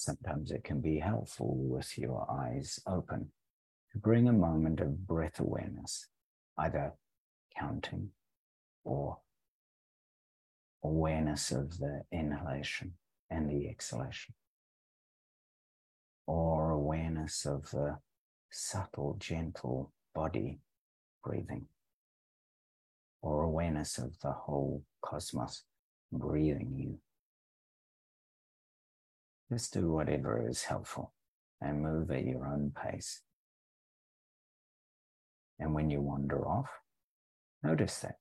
Sometimes 0.05 0.51
it 0.51 0.63
can 0.63 0.81
be 0.81 0.99
helpful 0.99 1.55
with 1.57 1.97
your 1.97 2.29
eyes 2.29 2.79
open 2.85 3.31
to 3.91 3.97
bring 3.97 4.27
a 4.27 4.33
moment 4.33 4.79
of 4.79 5.07
breath 5.07 5.39
awareness, 5.39 6.09
either 6.59 6.93
counting 7.59 8.11
or 8.83 9.17
awareness 10.83 11.49
of 11.49 11.79
the 11.79 12.03
inhalation 12.11 12.93
and 13.31 13.49
the 13.49 13.67
exhalation, 13.67 14.35
or 16.27 16.69
awareness 16.69 17.43
of 17.47 17.71
the 17.71 17.97
subtle, 18.51 19.15
gentle 19.19 19.91
body 20.13 20.59
breathing, 21.23 21.65
or 23.23 23.41
awareness 23.41 23.97
of 23.97 24.19
the 24.19 24.33
whole 24.33 24.83
cosmos 25.01 25.63
breathing 26.11 26.75
you. 26.77 26.99
Just 29.51 29.73
do 29.73 29.91
whatever 29.91 30.47
is 30.47 30.63
helpful 30.63 31.13
and 31.61 31.81
move 31.81 32.09
at 32.11 32.25
your 32.25 32.45
own 32.45 32.71
pace. 32.75 33.21
And 35.59 35.73
when 35.73 35.89
you 35.89 36.01
wander 36.01 36.47
off, 36.47 36.69
notice 37.63 37.99
that. 37.99 38.17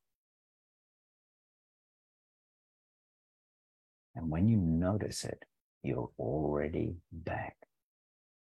And 4.14 4.30
when 4.30 4.48
you 4.48 4.56
notice 4.58 5.24
it, 5.24 5.44
you're 5.82 6.10
already 6.18 6.96
back 7.10 7.56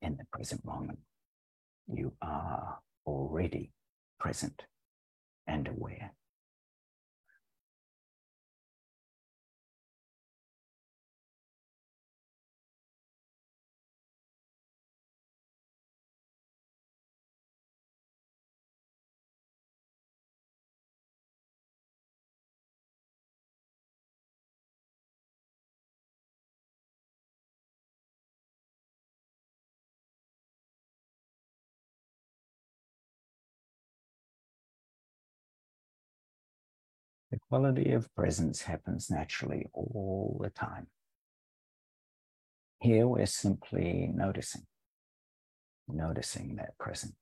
in 0.01 0.17
the 0.17 0.25
present 0.31 0.65
moment. 0.65 0.99
You 1.87 2.13
are 2.21 2.79
already 3.05 3.71
present 4.19 4.63
and 5.47 5.67
aware. 5.67 6.13
The 37.31 37.39
quality 37.49 37.91
of 37.91 38.13
presence 38.15 38.61
happens 38.61 39.09
naturally 39.09 39.67
all 39.73 40.39
the 40.41 40.49
time. 40.49 40.87
Here 42.79 43.07
we're 43.07 43.25
simply 43.25 44.11
noticing, 44.13 44.65
noticing 45.87 46.55
that 46.57 46.77
present, 46.77 47.15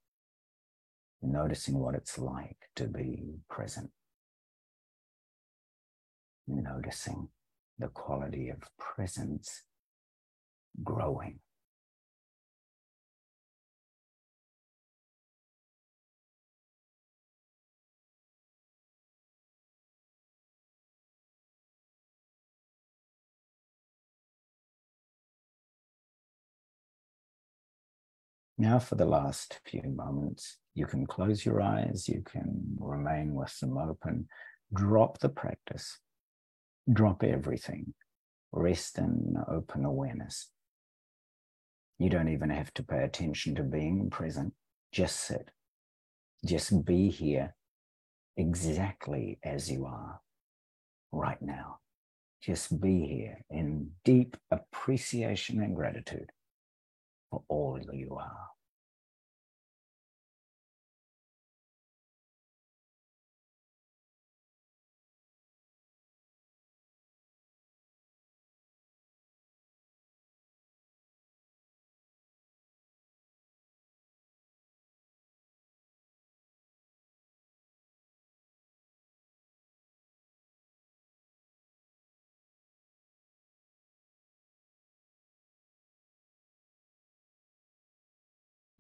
noticing 1.22 1.80
what 1.80 1.96
it's 1.96 2.18
like 2.18 2.58
to 2.76 2.88
be 2.88 3.36
present, 3.50 3.92
noticing 6.48 7.30
the 7.80 7.88
quality 7.88 8.50
of 8.50 8.60
presence 8.78 9.64
growing. 10.84 11.40
Now, 28.58 28.78
for 28.80 28.96
the 28.96 29.06
last 29.06 29.60
few 29.66 29.82
moments, 29.84 30.58
you 30.76 30.86
can 30.86 31.08
close 31.08 31.46
your 31.46 31.62
eyes, 31.62 32.08
you 32.08 32.22
can 32.24 32.78
remain 32.80 33.34
with 33.34 33.58
them 33.60 33.78
open, 33.78 34.28
drop 34.74 35.20
the 35.20 35.30
practice, 35.30 36.00
drop 36.92 37.24
everything, 37.24 37.94
rest 38.52 39.00
in 39.00 39.36
open 39.50 39.86
awareness. 39.86 40.52
You 41.98 42.10
don't 42.10 42.30
even 42.30 42.50
have 42.52 42.74
to 42.76 42.84
pay 42.84 43.04
attention 43.04 43.56
to 43.56 43.64
being 43.64 44.10
present, 44.10 44.54
just 44.92 45.20
sit, 45.20 45.50
just 46.46 46.86
be 46.86 47.10
here 47.10 47.56
exactly 48.38 49.40
as 49.44 49.72
you 49.72 49.86
are 49.86 50.22
right 51.12 51.42
now. 51.42 51.80
Just 52.42 52.82
be 52.82 53.06
here 53.08 53.46
in 53.50 53.92
deep 54.04 54.36
appreciation 54.52 55.62
and 55.62 55.76
gratitude 55.76 56.30
all 57.48 57.80
you 57.94 58.16
are. 58.16 58.53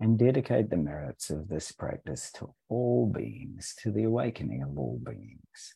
And 0.04 0.20
dedicate 0.20 0.70
the 0.70 0.76
merits 0.76 1.30
of 1.30 1.47
this 1.47 1.72
practice 1.72 2.30
to 2.34 2.54
all 2.68 3.08
beings, 3.08 3.74
to 3.82 3.89
the 3.89 4.04
awakening 4.04 4.62
of 4.62 4.78
all 4.78 4.99
beings, 5.01 5.76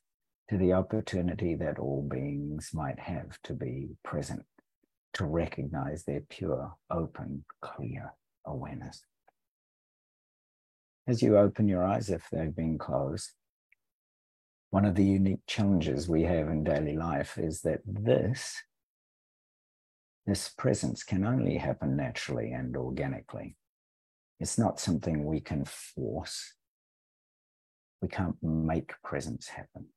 to 0.50 0.58
the 0.58 0.74
opportunity 0.74 1.56
that 1.56 1.80
all 1.80 2.06
beings 2.12 2.72
might 2.74 3.00
have 3.00 3.42
to 3.42 3.54
be 3.54 3.88
present, 4.04 4.44
to 5.14 5.24
recognize 5.24 6.04
their 6.04 6.20
pure, 6.30 6.74
open, 6.92 7.46
clear 7.62 8.12
awareness. 8.46 9.02
As 11.08 11.22
you 11.22 11.38
open 11.38 11.70
your 11.70 11.86
eyes, 11.86 12.10
if 12.10 12.28
they've 12.30 12.54
been 12.54 12.78
closed, 12.78 13.32
one 14.72 14.84
of 14.84 14.96
the 14.96 15.06
unique 15.06 15.48
challenges 15.48 16.10
we 16.10 16.24
have 16.24 16.50
in 16.50 16.66
daily 16.66 16.98
life 16.98 17.38
is 17.38 17.62
that 17.62 17.80
this, 17.86 18.62
this 20.26 20.50
presence 20.50 21.04
can 21.04 21.26
only 21.26 21.56
happen 21.56 21.96
naturally 21.96 22.52
and 22.52 22.76
organically 22.76 23.56
it's 24.40 24.58
not 24.58 24.80
something 24.80 25.26
we 25.26 25.40
can 25.40 25.66
force. 25.66 26.54
We 28.02 28.08
can't 28.08 28.36
make 28.42 28.94
presence 29.04 29.48
happen. 29.48 29.88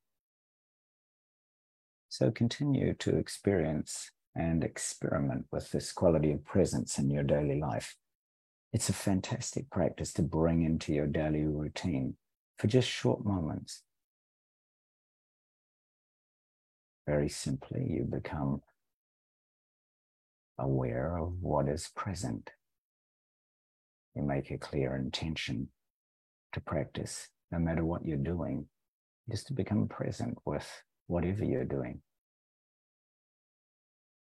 So 2.08 2.30
continue 2.30 2.94
to 2.94 3.16
experience 3.16 4.10
and 4.34 4.64
experiment 4.64 5.46
with 5.52 5.70
this 5.70 5.92
quality 5.92 6.32
of 6.32 6.44
presence 6.44 6.98
in 6.98 7.10
your 7.10 7.22
daily 7.22 7.60
life. 7.60 7.96
It's 8.72 8.88
a 8.88 8.94
fantastic 8.94 9.68
practice 9.70 10.12
to 10.14 10.22
bring 10.22 10.62
into 10.62 10.92
your 10.92 11.06
daily 11.06 11.44
routine 11.44 12.14
for 12.58 12.66
just 12.68 12.88
short 12.88 13.24
moments. 13.24 13.82
Very 17.06 17.28
simply, 17.28 17.86
you 17.90 18.04
become 18.04 18.62
aware 20.58 21.16
of 21.16 21.40
what 21.40 21.68
is 21.68 21.90
present 21.94 22.50
you 24.14 24.22
make 24.22 24.50
a 24.50 24.58
clear 24.58 24.96
intention 24.96 25.68
to 26.52 26.60
practice, 26.60 27.28
no 27.50 27.58
matter 27.58 27.84
what 27.84 28.04
you're 28.04 28.16
doing, 28.16 28.66
just 29.30 29.46
to 29.46 29.52
become 29.52 29.88
present 29.88 30.36
with 30.44 30.82
whatever 31.06 31.44
you're 31.44 31.64
doing. 31.64 32.00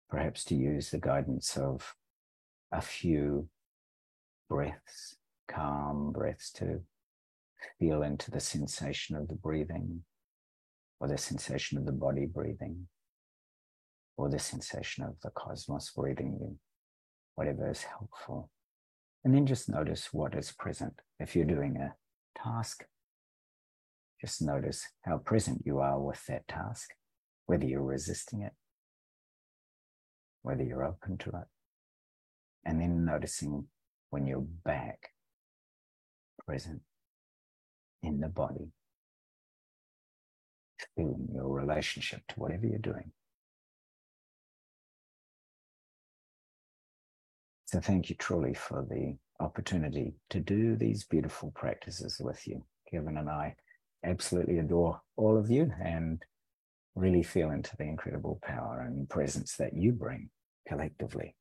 Perhaps 0.10 0.44
to 0.46 0.56
use 0.56 0.92
the 0.92 1.00
guidance 1.00 1.56
of 1.56 1.96
a 2.72 2.82
few 2.82 3.48
breaths, 4.50 5.16
calm 5.48 6.12
breaths 6.12 6.52
to 6.52 6.82
feel 7.80 8.04
into 8.04 8.32
the 8.32 8.40
sensation 8.40 9.16
of 9.16 9.28
the 9.30 9.36
breathing, 9.36 10.04
or 11.00 11.08
the 11.08 11.18
sensation 11.18 11.78
of 11.78 11.86
the 11.86 11.92
body 11.92 12.26
breathing, 12.26 12.88
or 14.18 14.30
the 14.30 14.40
sensation 14.40 15.04
of 15.04 15.16
the 15.24 15.30
cosmos 15.30 15.92
breathing, 15.96 16.60
whatever 17.36 17.70
is 17.70 17.84
helpful. 17.84 18.50
And 19.24 19.36
then 19.36 19.46
just 19.46 19.70
notice 19.70 20.10
what 20.12 20.36
is 20.36 20.52
present. 20.52 20.94
If 21.20 21.36
you're 21.36 21.46
doing 21.46 21.78
a 21.78 21.96
task, 22.42 22.86
just 24.20 24.42
notice 24.42 24.88
how 25.04 25.18
present 25.18 25.64
you 25.66 25.80
are 25.80 26.00
with 26.00 26.26
that 26.28 26.48
task, 26.48 26.90
whether 27.46 27.66
you're 27.66 27.84
resisting 27.84 28.42
it, 28.42 28.54
whether 30.42 30.64
you're 30.64 30.86
open 30.86 31.18
to 31.20 31.30
it. 31.30 31.48
And 32.66 32.82
then 32.82 33.06
noticing 33.06 33.68
when 34.10 34.26
you're 34.26 34.46
back, 34.66 35.10
present 36.46 36.82
in 38.04 38.20
the 38.20 38.28
body, 38.28 38.72
feeling 40.96 41.28
your 41.34 41.48
relationship 41.48 42.22
to 42.30 42.36
whatever 42.36 42.66
you're 42.66 42.80
doing. 42.80 43.12
So 47.72 47.80
thank 47.80 48.10
you 48.10 48.18
truly 48.18 48.54
for 48.54 48.86
the 48.90 49.16
opportunity 49.40 50.16
to 50.30 50.42
do 50.42 50.76
these 50.76 51.06
beautiful 51.06 51.52
practices 51.56 52.20
with 52.20 52.46
you. 52.46 52.66
Kevin 52.92 53.16
and 53.16 53.30
I 53.30 53.56
absolutely 54.04 54.60
adore 54.60 55.00
all 55.16 55.38
of 55.38 55.50
you 55.50 55.72
and 55.82 56.22
really 56.96 57.24
feel 57.24 57.50
into 57.52 57.78
the 57.78 57.86
incredible 57.86 58.40
power 58.44 58.84
and 58.86 59.10
presence 59.10 59.56
that 59.56 59.74
you 59.74 59.94
bring 59.94 60.30
collectively 60.68 61.34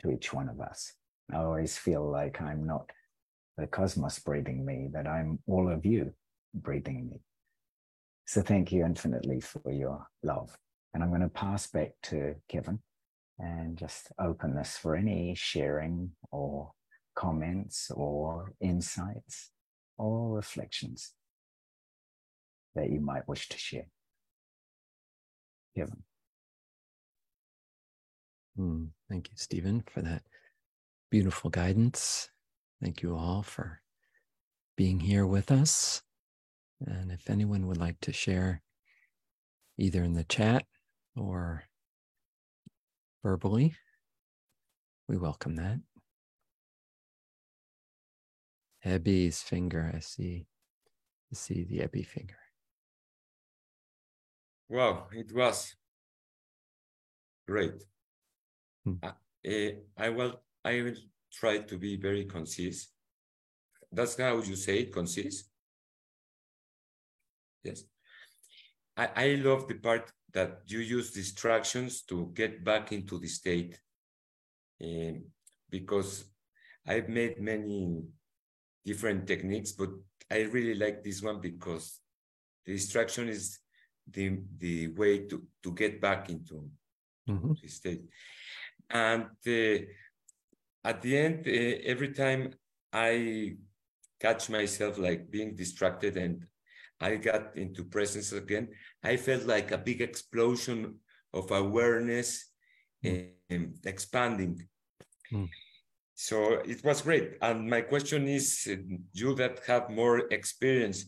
to 0.00 0.10
each 0.10 0.32
one 0.32 0.48
of 0.48 0.58
us. 0.58 0.94
I 1.30 1.36
always 1.36 1.76
feel 1.76 2.10
like 2.10 2.40
I'm 2.40 2.66
not 2.66 2.88
the 3.58 3.66
cosmos 3.66 4.20
breathing 4.20 4.64
me, 4.64 4.88
that 4.94 5.06
I'm 5.06 5.38
all 5.46 5.70
of 5.70 5.84
you 5.84 6.14
breathing 6.54 7.10
me. 7.10 7.20
So 8.24 8.40
thank 8.40 8.72
you 8.72 8.86
infinitely 8.86 9.40
for 9.40 9.70
your 9.70 10.06
love. 10.22 10.56
And 10.94 11.02
I'm 11.02 11.10
going 11.10 11.20
to 11.20 11.28
pass 11.28 11.66
back 11.66 11.90
to 12.04 12.36
Kevin 12.48 12.78
and 13.42 13.76
just 13.76 14.12
openness 14.20 14.78
for 14.78 14.96
any 14.96 15.34
sharing 15.36 16.12
or 16.30 16.72
comments 17.16 17.90
or 17.94 18.54
insights 18.60 19.50
or 19.98 20.36
reflections 20.36 21.12
that 22.76 22.90
you 22.90 23.00
might 23.00 23.28
wish 23.28 23.48
to 23.48 23.58
share. 23.58 23.88
Kevin. 25.76 26.02
Mm, 28.58 28.88
thank 29.10 29.28
you, 29.28 29.34
Stephen, 29.36 29.82
for 29.92 30.02
that 30.02 30.22
beautiful 31.10 31.50
guidance. 31.50 32.30
Thank 32.82 33.02
you 33.02 33.16
all 33.16 33.42
for 33.42 33.80
being 34.76 35.00
here 35.00 35.26
with 35.26 35.50
us. 35.50 36.02
And 36.86 37.12
if 37.12 37.28
anyone 37.30 37.66
would 37.66 37.78
like 37.78 38.00
to 38.02 38.12
share 38.12 38.62
either 39.78 40.02
in 40.04 40.14
the 40.14 40.24
chat 40.24 40.64
or 41.16 41.64
verbally, 43.22 43.74
we 45.08 45.16
welcome 45.16 45.56
that. 45.56 45.78
Ebby's 48.84 49.42
finger, 49.42 49.92
I 49.94 50.00
see. 50.00 50.46
I 51.30 51.34
see 51.34 51.64
the 51.64 51.78
Ebby 51.78 52.04
finger. 52.04 52.36
Wow, 54.68 55.06
it 55.12 55.32
was 55.32 55.76
great. 57.46 57.84
Hmm. 58.84 58.94
Uh, 59.02 59.12
eh, 59.44 59.72
I 59.96 60.08
will 60.08 60.40
I 60.64 60.82
will 60.82 60.96
try 61.32 61.58
to 61.58 61.78
be 61.78 61.96
very 61.96 62.24
concise. 62.24 62.88
That's 63.92 64.18
how 64.18 64.38
you 64.38 64.56
say 64.56 64.80
it, 64.80 64.92
concise. 64.92 65.44
Yes. 67.62 67.84
I, 68.96 69.08
I 69.14 69.26
love 69.36 69.68
the 69.68 69.74
part 69.74 70.10
that 70.32 70.62
you 70.66 70.78
use 70.80 71.10
distractions 71.12 72.02
to 72.02 72.32
get 72.34 72.64
back 72.64 72.92
into 72.92 73.18
the 73.18 73.28
state. 73.28 73.78
Um, 74.82 75.24
because 75.70 76.24
I've 76.86 77.08
made 77.08 77.40
many 77.40 78.02
different 78.84 79.26
techniques, 79.26 79.72
but 79.72 79.90
I 80.30 80.42
really 80.42 80.74
like 80.74 81.02
this 81.02 81.22
one 81.22 81.40
because 81.40 82.00
the 82.64 82.72
distraction 82.72 83.28
is 83.28 83.58
the 84.10 84.40
the 84.58 84.88
way 84.88 85.26
to 85.28 85.46
to 85.62 85.72
get 85.72 86.00
back 86.00 86.30
into 86.30 86.68
Mhm. 87.28 87.60
the 87.60 87.68
state. 87.68 88.02
And 88.90 89.24
uh, 89.46 89.78
at 90.84 91.00
the 91.02 91.16
end, 91.16 91.46
uh, 91.46 91.78
every 91.84 92.12
time 92.12 92.54
I 92.92 93.56
catch 94.18 94.50
myself 94.50 94.98
like 94.98 95.30
being 95.30 95.54
distracted 95.56 96.16
and 96.16 96.46
I 97.02 97.16
got 97.16 97.56
into 97.56 97.84
presence 97.84 98.32
again, 98.32 98.68
I 99.02 99.16
felt 99.16 99.44
like 99.44 99.72
a 99.72 99.78
big 99.78 100.00
explosion 100.00 100.96
of 101.34 101.50
awareness 101.50 102.50
and 103.02 103.74
expanding. 103.84 104.68
Mm. 105.32 105.48
So 106.14 106.60
it 106.64 106.84
was 106.84 107.02
great. 107.02 107.38
And 107.40 107.68
my 107.68 107.80
question 107.80 108.28
is, 108.28 108.70
you 109.12 109.34
that 109.34 109.60
have 109.66 109.90
more 109.90 110.28
experience, 110.30 111.06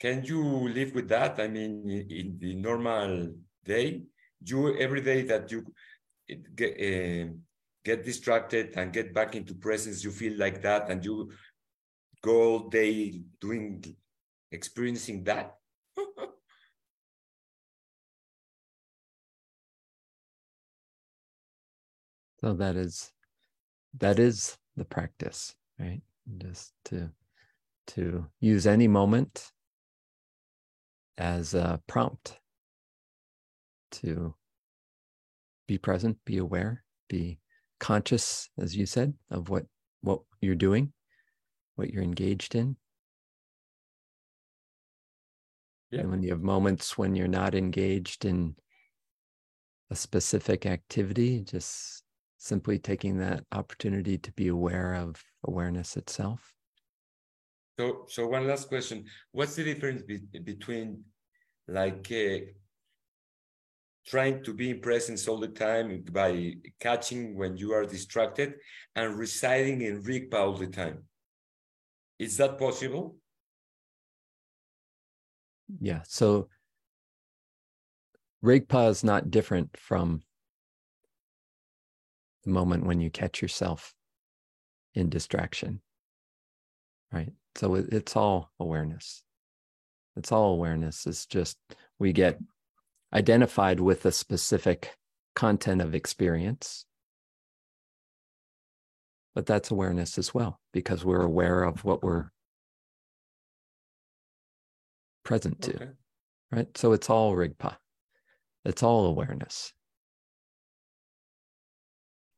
can 0.00 0.24
you 0.24 0.42
live 0.42 0.94
with 0.94 1.08
that? 1.08 1.38
I 1.38 1.48
mean, 1.48 1.88
in, 1.88 2.10
in 2.10 2.38
the 2.38 2.54
normal 2.54 3.34
day, 3.64 4.02
you 4.42 4.76
every 4.76 5.00
day 5.00 5.22
that 5.22 5.50
you 5.50 5.64
get, 6.54 6.72
uh, 6.80 7.32
get 7.84 8.04
distracted 8.04 8.72
and 8.76 8.92
get 8.92 9.12
back 9.12 9.34
into 9.34 9.54
presence, 9.54 10.02
you 10.02 10.10
feel 10.10 10.38
like 10.38 10.62
that, 10.62 10.88
and 10.90 11.04
you 11.04 11.30
go 12.22 12.42
all 12.42 12.68
day 12.68 13.20
doing, 13.40 13.84
experiencing 14.54 15.24
that. 15.24 15.56
So 22.40 22.52
that 22.52 22.76
is 22.76 23.10
that 24.00 24.18
is 24.18 24.58
the 24.76 24.84
practice, 24.84 25.54
right? 25.78 26.02
Just 26.36 26.74
to 26.86 27.10
to 27.86 28.26
use 28.40 28.66
any 28.66 28.86
moment 28.86 29.50
as 31.16 31.54
a 31.54 31.80
prompt 31.86 32.38
to 33.92 34.34
be 35.66 35.78
present, 35.78 36.18
be 36.26 36.36
aware, 36.36 36.84
be 37.08 37.38
conscious, 37.80 38.50
as 38.58 38.76
you 38.76 38.84
said, 38.84 39.14
of 39.30 39.48
what 39.48 39.64
what 40.02 40.20
you're 40.42 40.54
doing, 40.54 40.92
what 41.76 41.90
you're 41.90 42.02
engaged 42.02 42.54
in. 42.54 42.76
Yeah. 45.94 46.00
And 46.00 46.10
when 46.10 46.22
you 46.22 46.30
have 46.30 46.42
moments 46.42 46.98
when 46.98 47.14
you're 47.14 47.28
not 47.28 47.54
engaged 47.54 48.24
in 48.24 48.56
a 49.90 49.94
specific 49.94 50.66
activity, 50.66 51.40
just 51.40 52.02
simply 52.38 52.80
taking 52.80 53.18
that 53.18 53.44
opportunity 53.52 54.18
to 54.18 54.32
be 54.32 54.48
aware 54.48 54.94
of 54.94 55.22
awareness 55.44 55.96
itself. 55.96 56.52
So, 57.78 58.06
so 58.08 58.26
one 58.26 58.48
last 58.48 58.68
question: 58.68 59.04
What's 59.30 59.54
the 59.54 59.62
difference 59.64 60.02
be- 60.02 60.40
between, 60.42 61.04
like, 61.68 62.10
uh, 62.10 62.38
trying 64.06 64.42
to 64.44 64.52
be 64.52 64.70
in 64.70 64.80
presence 64.80 65.28
all 65.28 65.38
the 65.38 65.48
time 65.48 66.04
by 66.10 66.54
catching 66.80 67.36
when 67.36 67.56
you 67.56 67.72
are 67.72 67.86
distracted, 67.86 68.54
and 68.96 69.16
residing 69.16 69.82
in 69.82 70.02
Rigpa 70.02 70.34
all 70.34 70.56
the 70.56 70.66
time? 70.66 71.04
Is 72.18 72.36
that 72.38 72.58
possible? 72.58 73.16
Yeah. 75.80 76.02
So 76.06 76.48
Rigpa 78.44 78.90
is 78.90 79.02
not 79.02 79.30
different 79.30 79.76
from 79.76 80.22
the 82.44 82.50
moment 82.50 82.84
when 82.84 83.00
you 83.00 83.10
catch 83.10 83.40
yourself 83.40 83.94
in 84.94 85.08
distraction. 85.08 85.80
Right. 87.12 87.32
So 87.56 87.74
it's 87.76 88.16
all 88.16 88.50
awareness. 88.58 89.22
It's 90.16 90.32
all 90.32 90.52
awareness. 90.52 91.06
It's 91.06 91.26
just 91.26 91.56
we 91.98 92.12
get 92.12 92.38
identified 93.12 93.80
with 93.80 94.04
a 94.04 94.12
specific 94.12 94.96
content 95.34 95.80
of 95.80 95.94
experience. 95.94 96.84
But 99.34 99.46
that's 99.46 99.70
awareness 99.70 100.18
as 100.18 100.34
well, 100.34 100.60
because 100.72 101.04
we're 101.04 101.24
aware 101.24 101.64
of 101.64 101.84
what 101.84 102.02
we're 102.02 102.30
present 105.24 105.60
to 105.62 105.74
Okay. 105.74 105.90
right? 106.52 106.78
So 106.78 106.92
it's 106.92 107.10
all 107.10 107.34
Rigpa. 107.34 107.76
It's 108.64 108.82
all 108.82 109.06
awareness. 109.06 109.72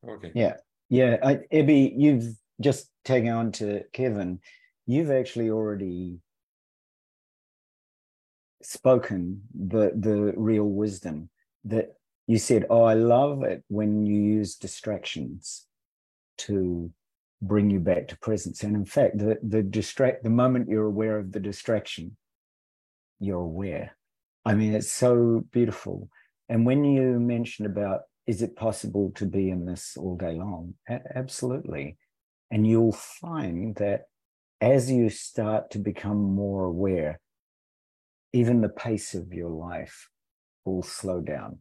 Okay. 0.07 0.31
Yeah, 0.35 0.57
yeah. 0.89 1.17
I, 1.23 1.35
Ebby, 1.51 1.93
you've 1.95 2.35
just 2.61 2.89
taken 3.05 3.29
on 3.29 3.51
to 3.53 3.83
Kevin. 3.93 4.39
You've 4.85 5.11
actually 5.11 5.49
already 5.49 6.19
spoken 8.61 9.43
the 9.53 9.91
the 9.95 10.33
real 10.35 10.65
wisdom 10.65 11.29
that 11.65 11.93
you 12.27 12.37
said. 12.37 12.65
Oh, 12.69 12.83
I 12.83 12.93
love 12.93 13.43
it 13.43 13.63
when 13.67 14.05
you 14.05 14.21
use 14.21 14.55
distractions 14.55 15.65
to 16.39 16.91
bring 17.41 17.69
you 17.69 17.79
back 17.79 18.07
to 18.07 18.17
presence. 18.19 18.63
And 18.63 18.75
in 18.75 18.85
fact, 18.85 19.17
the 19.17 19.37
the 19.43 19.63
distract 19.63 20.23
the 20.23 20.29
moment 20.29 20.69
you're 20.69 20.85
aware 20.85 21.17
of 21.17 21.31
the 21.31 21.39
distraction, 21.39 22.17
you're 23.19 23.41
aware. 23.41 23.95
I 24.45 24.53
mean, 24.55 24.73
it's 24.73 24.91
so 24.91 25.43
beautiful. 25.51 26.09
And 26.49 26.65
when 26.65 26.83
you 26.83 27.19
mentioned 27.19 27.65
about 27.67 28.01
is 28.27 28.41
it 28.41 28.57
possible 28.57 29.11
to 29.15 29.25
be 29.25 29.49
in 29.49 29.65
this 29.65 29.95
all 29.97 30.17
day 30.17 30.33
long? 30.33 30.73
A- 30.89 31.17
absolutely. 31.17 31.97
And 32.51 32.67
you'll 32.67 32.91
find 32.91 33.75
that 33.75 34.03
as 34.59 34.91
you 34.91 35.09
start 35.09 35.71
to 35.71 35.79
become 35.79 36.17
more 36.17 36.65
aware, 36.65 37.19
even 38.33 38.61
the 38.61 38.69
pace 38.69 39.13
of 39.13 39.33
your 39.33 39.49
life 39.49 40.09
will 40.65 40.83
slow 40.83 41.21
down 41.21 41.59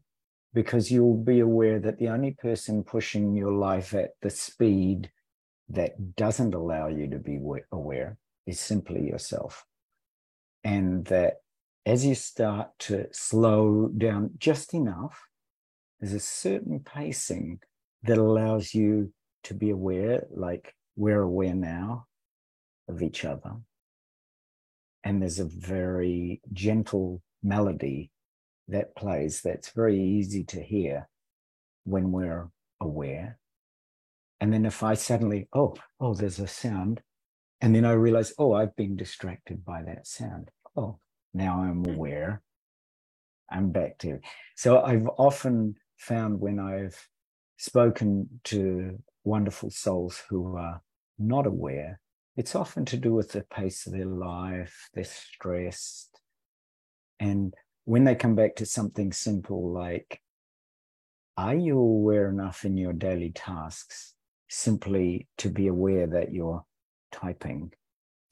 because 0.53 0.91
you'll 0.91 1.17
be 1.17 1.41
aware 1.41 1.79
that 1.79 1.99
the 1.99 2.09
only 2.09 2.33
person 2.33 2.83
pushing 2.83 3.37
your 3.37 3.53
life 3.53 3.95
at 3.95 4.11
the 4.23 4.31
speed 4.31 5.11
that 5.69 6.17
doesn't 6.17 6.55
allow 6.55 6.89
you 6.89 7.09
to 7.11 7.19
be 7.19 7.39
aware 7.73 8.17
is 8.47 8.59
simply 8.59 9.07
yourself. 9.07 9.65
And 10.65 11.05
that 11.07 11.35
as 11.87 12.05
you 12.05 12.17
start 12.17 12.71
to 12.81 13.07
slow 13.13 13.89
down 13.97 14.31
just 14.39 14.75
enough, 14.75 15.29
there's 16.01 16.13
a 16.13 16.21
certain 16.21 16.81
pacing 16.81 17.61
that 18.03 18.19
allows 18.19 18.75
you 18.75 19.13
to 19.45 19.55
be 19.55 19.71
aware, 19.71 20.27
like 20.35 20.75
we're 20.97 21.23
aware 21.23 21.55
now 21.55 22.07
of 22.89 23.03
each 23.03 23.25
other. 23.25 23.53
And 25.05 25.23
there's 25.23 25.39
a 25.39 25.45
very 25.45 26.43
gentle 26.53 27.23
melody 27.41 28.11
that 28.67 28.97
plays 28.97 29.41
that's 29.41 29.71
very 29.71 30.01
easy 30.03 30.43
to 30.43 30.61
hear 30.61 31.09
when 31.85 32.11
we're 32.11 32.51
aware. 32.81 33.39
And 34.41 34.53
then 34.53 34.67
if 34.67 34.83
I 34.83 34.95
suddenly, 34.95 35.49
oh, 35.53 35.77
oh, 36.01 36.15
there's 36.15 36.41
a 36.41 36.49
sound, 36.49 37.01
and 37.61 37.75
then 37.77 37.85
I 37.85 37.93
realize, 37.93 38.33
oh, 38.39 38.55
I've 38.55 38.75
been 38.75 38.97
distracted 38.97 39.65
by 39.65 39.85
that 39.85 40.09
sound. 40.09 40.51
Oh, 40.77 40.99
now 41.37 41.63
I'm 41.63 41.85
hmm. 41.85 41.95
aware. 41.95 42.43
I'm 43.51 43.71
back 43.71 43.99
to. 43.99 44.19
So 44.57 44.83
I've 44.83 45.07
often 45.19 45.77
found 45.99 46.41
when 46.41 46.59
I've 46.59 46.99
spoken 47.59 48.41
to 48.45 48.99
wonderful 49.25 49.71
souls 49.71 50.23
who 50.29 50.57
are 50.57 50.81
not 51.19 51.47
aware, 51.47 52.01
it's 52.37 52.55
often 52.55 52.85
to 52.87 52.97
do 52.97 53.15
with 53.15 53.33
the 53.33 53.43
pace 53.43 53.87
of 53.87 53.93
their 53.93 54.05
life, 54.05 54.91
they're 54.95 55.05
stressed. 55.05 56.21
And 57.19 57.55
when 57.85 58.05
they 58.05 58.15
come 58.15 58.35
back 58.35 58.57
to 58.57 58.67
something 58.67 59.13
simple 59.13 59.73
like, 59.73 60.21
are 61.39 61.55
you 61.55 61.79
aware 61.79 62.29
enough 62.29 62.65
in 62.65 62.77
your 62.77 62.93
daily 62.93 63.31
tasks 63.31 64.15
simply 64.49 65.29
to 65.39 65.49
be 65.49 65.69
aware 65.69 66.07
that 66.07 66.33
you're 66.33 66.65
typing, 67.13 67.73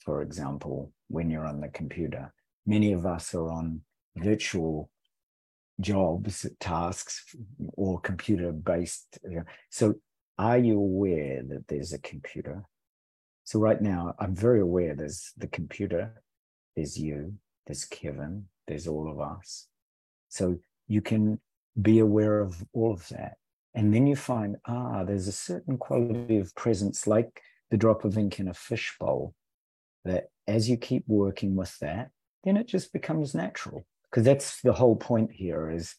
for 0.03 0.21
example, 0.21 0.91
when 1.07 1.29
you're 1.29 1.47
on 1.47 1.61
the 1.61 1.69
computer? 1.69 2.33
Many 2.65 2.93
of 2.93 3.05
us 3.05 3.33
are 3.35 3.49
on 3.49 3.81
virtual 4.15 4.89
jobs, 5.79 6.45
tasks, 6.59 7.35
or 7.73 7.99
computer 7.99 8.51
based. 8.51 9.19
So, 9.69 9.95
are 10.37 10.57
you 10.57 10.77
aware 10.77 11.43
that 11.43 11.67
there's 11.67 11.93
a 11.93 11.99
computer? 11.99 12.63
So, 13.43 13.59
right 13.59 13.81
now, 13.81 14.15
I'm 14.19 14.35
very 14.35 14.61
aware 14.61 14.95
there's 14.95 15.31
the 15.37 15.47
computer, 15.47 16.21
there's 16.75 16.97
you, 16.97 17.35
there's 17.67 17.85
Kevin, 17.85 18.45
there's 18.67 18.87
all 18.87 19.09
of 19.09 19.19
us. 19.19 19.67
So, 20.29 20.57
you 20.87 21.01
can 21.01 21.39
be 21.81 21.99
aware 21.99 22.39
of 22.39 22.63
all 22.73 22.93
of 22.93 23.07
that. 23.09 23.37
And 23.73 23.93
then 23.93 24.07
you 24.07 24.15
find, 24.15 24.55
ah, 24.65 25.03
there's 25.03 25.27
a 25.27 25.33
certain 25.33 25.77
quality 25.77 26.37
of 26.37 26.55
presence, 26.55 27.05
like 27.05 27.41
the 27.69 27.77
drop 27.77 28.05
of 28.05 28.17
ink 28.17 28.39
in 28.39 28.47
a 28.47 28.53
fishbowl, 28.53 29.33
that 30.05 30.29
as 30.47 30.69
you 30.69 30.77
keep 30.77 31.03
working 31.07 31.55
with 31.55 31.77
that, 31.79 32.11
then 32.45 32.57
it 32.57 32.67
just 32.67 32.93
becomes 32.93 33.35
natural. 33.35 33.85
Because 34.09 34.23
that's 34.23 34.61
the 34.61 34.73
whole 34.73 34.95
point 34.95 35.31
here 35.31 35.69
is 35.69 35.95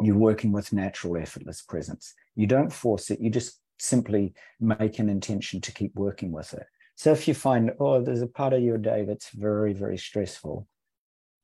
you're 0.00 0.16
working 0.16 0.50
with 0.52 0.72
natural 0.72 1.16
effortless 1.16 1.62
presence. 1.62 2.14
You 2.34 2.46
don't 2.46 2.72
force 2.72 3.10
it 3.10 3.20
you 3.20 3.30
just 3.30 3.60
simply 3.78 4.34
make 4.58 4.98
an 4.98 5.08
intention 5.08 5.60
to 5.60 5.72
keep 5.72 5.94
working 5.94 6.32
with 6.32 6.52
it. 6.54 6.66
So 6.96 7.12
if 7.12 7.28
you 7.28 7.34
find 7.34 7.72
oh 7.78 8.02
there's 8.02 8.22
a 8.22 8.26
part 8.26 8.52
of 8.52 8.62
your 8.62 8.78
day 8.78 9.04
that's 9.04 9.30
very 9.30 9.72
very 9.72 9.98
stressful 9.98 10.66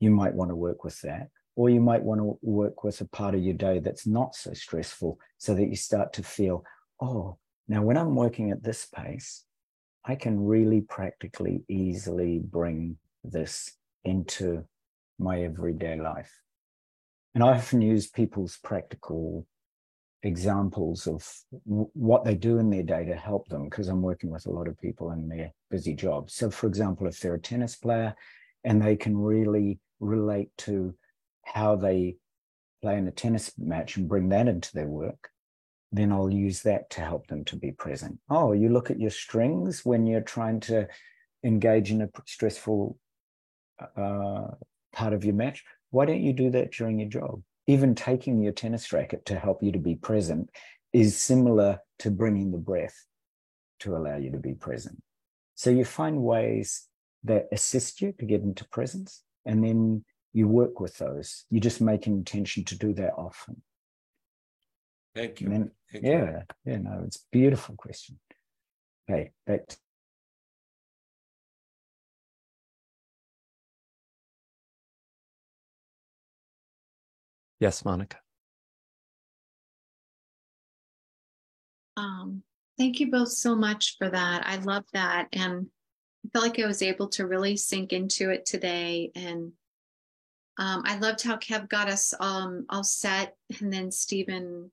you 0.01 0.11
might 0.11 0.33
want 0.33 0.51
to 0.51 0.55
work 0.55 0.83
with 0.83 0.99
that. 1.01 1.29
Or 1.55 1.69
you 1.69 1.79
might 1.79 2.03
want 2.03 2.19
to 2.19 2.37
work 2.41 2.83
with 2.83 2.99
a 2.99 3.05
part 3.05 3.33
of 3.33 3.41
your 3.41 3.53
day 3.53 3.79
that's 3.79 4.05
not 4.05 4.35
so 4.35 4.53
stressful 4.53 5.17
so 5.37 5.53
that 5.55 5.69
you 5.69 5.77
start 5.77 6.11
to 6.13 6.23
feel 6.23 6.65
oh 7.01 7.37
now 7.67 7.81
when 7.81 7.97
i'm 7.97 8.15
working 8.15 8.51
at 8.51 8.63
this 8.63 8.85
pace 8.85 9.43
i 10.05 10.15
can 10.15 10.45
really 10.45 10.81
practically 10.81 11.63
easily 11.67 12.39
bring 12.39 12.97
this 13.23 13.73
into 14.05 14.63
my 15.19 15.41
everyday 15.41 15.99
life. 15.99 16.31
And 17.33 17.43
I 17.43 17.57
often 17.57 17.81
use 17.81 18.07
people's 18.07 18.57
practical 18.63 19.45
examples 20.23 21.05
of 21.05 21.27
what 21.63 22.23
they 22.23 22.35
do 22.35 22.57
in 22.57 22.69
their 22.69 22.83
day 22.83 23.05
to 23.05 23.15
help 23.15 23.47
them 23.47 23.65
because 23.65 23.87
I'm 23.87 24.01
working 24.01 24.31
with 24.31 24.47
a 24.47 24.51
lot 24.51 24.67
of 24.67 24.79
people 24.79 25.11
in 25.11 25.27
their 25.27 25.51
busy 25.69 25.93
jobs. 25.93 26.33
So, 26.33 26.49
for 26.49 26.67
example, 26.67 27.07
if 27.07 27.19
they're 27.19 27.35
a 27.35 27.39
tennis 27.39 27.75
player 27.75 28.15
and 28.63 28.81
they 28.81 28.95
can 28.95 29.17
really 29.17 29.79
relate 29.99 30.49
to 30.59 30.95
how 31.43 31.75
they 31.75 32.15
play 32.81 32.97
in 32.97 33.07
a 33.07 33.11
tennis 33.11 33.51
match 33.57 33.97
and 33.97 34.07
bring 34.07 34.29
that 34.29 34.47
into 34.47 34.73
their 34.73 34.87
work, 34.87 35.29
then 35.91 36.11
I'll 36.11 36.31
use 36.31 36.61
that 36.63 36.89
to 36.91 37.01
help 37.01 37.27
them 37.27 37.45
to 37.45 37.55
be 37.55 37.71
present. 37.71 38.19
Oh, 38.29 38.51
you 38.51 38.69
look 38.69 38.89
at 38.89 38.99
your 38.99 39.11
strings 39.11 39.85
when 39.85 40.07
you're 40.07 40.21
trying 40.21 40.59
to 40.61 40.87
engage 41.43 41.91
in 41.91 42.01
a 42.01 42.09
stressful 42.25 42.97
uh, 43.79 44.47
part 44.93 45.13
of 45.13 45.25
your 45.25 45.35
match. 45.35 45.63
Why 45.91 46.05
don't 46.05 46.21
you 46.21 46.33
do 46.33 46.49
that 46.51 46.71
during 46.71 46.99
your 46.99 47.09
job? 47.09 47.41
Even 47.67 47.95
taking 47.95 48.41
your 48.41 48.53
tennis 48.53 48.93
racket 48.93 49.25
to 49.25 49.39
help 49.39 49.63
you 49.63 49.71
to 49.71 49.79
be 49.79 49.95
present 49.95 50.49
is 50.93 51.21
similar 51.21 51.79
to 51.99 52.11
bringing 52.11 52.51
the 52.51 52.57
breath 52.57 53.05
to 53.79 53.95
allow 53.95 54.17
you 54.17 54.31
to 54.31 54.37
be 54.37 54.53
present. 54.53 55.01
So 55.55 55.69
you 55.69 55.85
find 55.85 56.21
ways 56.21 56.87
that 57.23 57.47
assist 57.51 58.01
you 58.01 58.13
to 58.19 58.25
get 58.25 58.41
into 58.41 58.67
presence, 58.69 59.23
and 59.45 59.63
then 59.63 60.05
you 60.33 60.47
work 60.47 60.79
with 60.79 60.97
those. 60.97 61.45
You 61.49 61.59
just 61.59 61.81
make 61.81 62.07
an 62.07 62.13
intention 62.13 62.63
to 62.65 62.77
do 62.77 62.93
that 62.93 63.13
often. 63.17 63.61
Thank 65.15 65.41
you. 65.41 65.49
Then, 65.49 65.71
Thank 65.91 66.03
yeah, 66.03 66.41
you. 66.65 66.71
yeah, 66.73 66.77
no, 66.77 67.03
it's 67.05 67.17
a 67.17 67.27
beautiful 67.31 67.75
question. 67.75 68.19
Okay, 69.09 69.31
back 69.47 69.61
Yes, 77.59 77.85
Monica. 77.85 78.17
Um, 81.97 82.43
thank 82.77 82.99
you 82.99 83.09
both 83.09 83.29
so 83.29 83.55
much 83.55 83.95
for 83.97 84.09
that. 84.09 84.45
I 84.45 84.57
love 84.57 84.83
that. 84.93 85.27
And 85.31 85.67
I 86.25 86.29
felt 86.33 86.45
like 86.45 86.59
I 86.59 86.67
was 86.67 86.81
able 86.81 87.07
to 87.09 87.27
really 87.27 87.55
sink 87.55 87.93
into 87.93 88.29
it 88.29 88.45
today. 88.45 89.11
And 89.15 89.53
um, 90.57 90.83
I 90.85 90.97
loved 90.97 91.23
how 91.23 91.37
Kev 91.37 91.69
got 91.69 91.89
us 91.89 92.13
um, 92.19 92.65
all 92.69 92.83
set. 92.83 93.35
And 93.59 93.71
then 93.71 93.91
Stephen, 93.91 94.71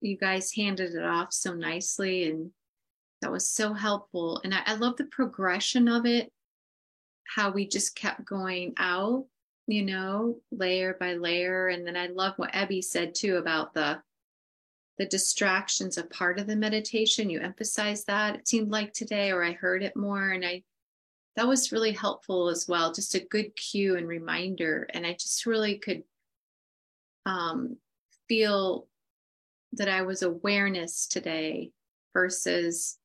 you 0.00 0.16
guys 0.16 0.52
handed 0.52 0.94
it 0.94 1.04
off 1.04 1.32
so 1.32 1.52
nicely. 1.52 2.30
And 2.30 2.50
that 3.20 3.30
was 3.30 3.48
so 3.48 3.74
helpful. 3.74 4.40
And 4.44 4.54
I, 4.54 4.62
I 4.66 4.74
love 4.74 4.96
the 4.96 5.04
progression 5.04 5.88
of 5.88 6.06
it, 6.06 6.32
how 7.24 7.50
we 7.50 7.68
just 7.68 7.94
kept 7.94 8.24
going 8.24 8.72
out 8.78 9.26
you 9.66 9.82
know, 9.82 10.36
layer 10.50 10.96
by 10.98 11.14
layer. 11.14 11.68
And 11.68 11.86
then 11.86 11.96
I 11.96 12.08
love 12.08 12.34
what 12.36 12.52
Ebby 12.52 12.82
said 12.82 13.14
too 13.14 13.36
about 13.36 13.74
the 13.74 14.00
the 14.98 15.06
distractions 15.06 15.96
a 15.96 16.04
part 16.04 16.38
of 16.38 16.46
the 16.46 16.54
meditation. 16.54 17.30
You 17.30 17.40
emphasize 17.40 18.04
that. 18.04 18.36
It 18.36 18.46
seemed 18.48 18.70
like 18.70 18.92
today, 18.92 19.32
or 19.32 19.42
I 19.42 19.52
heard 19.52 19.82
it 19.82 19.96
more, 19.96 20.30
and 20.30 20.44
I 20.44 20.62
that 21.36 21.48
was 21.48 21.72
really 21.72 21.92
helpful 21.92 22.48
as 22.48 22.68
well. 22.68 22.92
Just 22.92 23.14
a 23.14 23.26
good 23.30 23.56
cue 23.56 23.96
and 23.96 24.06
reminder. 24.06 24.86
And 24.92 25.06
I 25.06 25.12
just 25.12 25.46
really 25.46 25.78
could 25.78 26.02
um, 27.24 27.78
feel 28.28 28.86
that 29.72 29.88
I 29.88 30.02
was 30.02 30.22
awareness 30.22 31.06
today 31.06 31.70
versus 32.12 32.98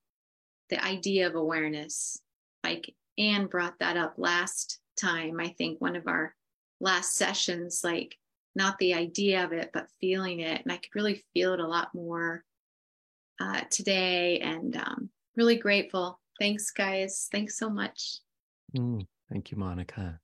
the 0.70 0.84
idea 0.84 1.28
of 1.28 1.36
awareness. 1.36 2.22
Like 2.64 2.94
Anne 3.18 3.48
brought 3.48 3.80
that 3.80 3.96
up 3.96 4.16
last 4.18 4.80
time. 5.00 5.40
I 5.40 5.50
think 5.58 5.80
one 5.80 5.96
of 5.96 6.08
our 6.08 6.36
last 6.80 7.16
sessions, 7.16 7.82
like 7.84 8.16
not 8.56 8.78
the 8.80 8.94
idea 8.94 9.44
of 9.44 9.54
it, 9.54 9.72
but 9.74 9.90
feeling 10.00 10.40
it. 10.40 10.62
And 10.64 10.72
I 10.72 10.78
could 10.78 10.96
really 10.96 11.24
feel 11.34 11.54
it 11.54 11.60
a 11.60 11.68
lot 11.68 11.94
more 11.94 12.44
uh, 13.40 13.62
today 13.70 14.40
and 14.40 14.76
um, 14.78 15.10
really 15.36 15.58
grateful. 15.58 16.20
Thanks, 16.40 16.72
guys. 16.72 17.28
Thanks 17.32 17.58
so 17.58 17.70
much. 17.70 18.20
Mm, 18.76 19.06
thank 19.32 19.52
you, 19.52 19.58
Monica. 19.58 20.20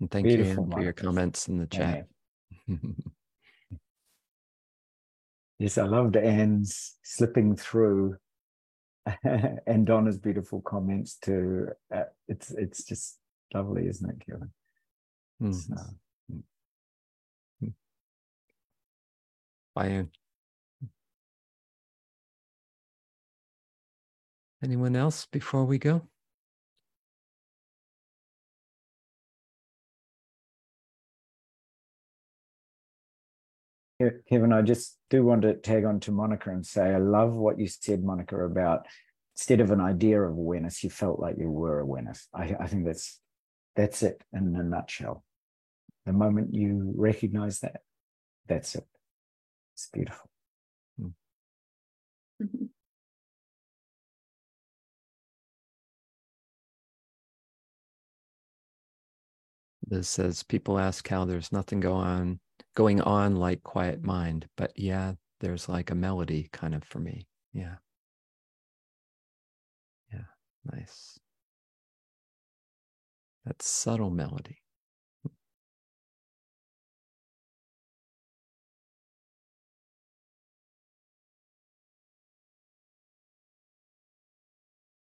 And 0.00 0.10
thank 0.10 0.26
Beautiful, 0.26 0.64
you 0.66 0.70
for 0.70 0.82
your 0.82 0.92
comments 0.92 1.48
in 1.48 1.58
the 1.58 1.66
chat. 1.66 2.06
yes, 5.58 5.76
I 5.76 5.84
loved 5.84 6.16
Anne's 6.16 6.96
slipping 7.02 7.56
through 7.56 8.16
and 9.66 9.86
Donna's 9.86 10.18
beautiful 10.18 10.60
comments 10.60 11.16
too. 11.16 11.68
Uh, 11.94 12.04
it's 12.28 12.50
it's 12.52 12.84
just 12.84 13.18
lovely, 13.54 13.88
isn't 13.88 14.08
it, 14.08 14.26
Kevin? 14.26 14.50
Mm. 15.42 15.54
So, 15.54 15.74
mm. 16.32 16.42
Anyone 24.62 24.96
else 24.96 25.26
before 25.26 25.64
we 25.64 25.78
go? 25.78 26.02
Kevin, 34.28 34.52
I 34.52 34.62
just 34.62 34.96
do 35.10 35.24
want 35.24 35.42
to 35.42 35.54
tag 35.54 35.84
on 35.84 35.98
to 36.00 36.12
Monica 36.12 36.50
and 36.50 36.64
say, 36.64 36.94
I 36.94 36.98
love 36.98 37.34
what 37.34 37.58
you 37.58 37.66
said, 37.66 38.04
Monica, 38.04 38.44
about 38.44 38.86
instead 39.34 39.60
of 39.60 39.72
an 39.72 39.80
idea 39.80 40.22
of 40.22 40.32
awareness, 40.32 40.84
you 40.84 40.90
felt 40.90 41.18
like 41.18 41.36
you 41.38 41.50
were 41.50 41.80
awareness. 41.80 42.28
I, 42.32 42.54
I 42.60 42.68
think 42.68 42.84
that's 42.84 43.20
that's 43.78 44.02
it 44.02 44.20
in 44.32 44.56
a 44.56 44.64
nutshell. 44.64 45.22
The 46.04 46.12
moment 46.12 46.52
you 46.52 46.92
recognize 46.96 47.60
that, 47.60 47.82
that's 48.48 48.74
it. 48.74 48.84
It's 49.74 49.88
beautiful. 49.92 50.28
Mm. 51.00 51.12
Mm-hmm. 52.42 52.64
Liz 59.88 60.08
says 60.08 60.42
people 60.42 60.80
ask 60.80 61.06
how 61.06 61.24
there's 61.24 61.52
nothing 61.52 61.78
go 61.78 61.92
on 61.92 62.40
going 62.74 63.00
on 63.00 63.36
like 63.36 63.62
quiet 63.62 64.02
mind, 64.02 64.48
but 64.56 64.72
yeah, 64.74 65.12
there's 65.38 65.68
like 65.68 65.92
a 65.92 65.94
melody 65.94 66.48
kind 66.52 66.74
of 66.74 66.82
for 66.82 66.98
me. 66.98 67.28
Yeah. 67.52 67.76
Yeah, 70.12 70.24
nice. 70.64 71.20
That 73.48 73.62
subtle 73.62 74.10
melody. 74.10 74.58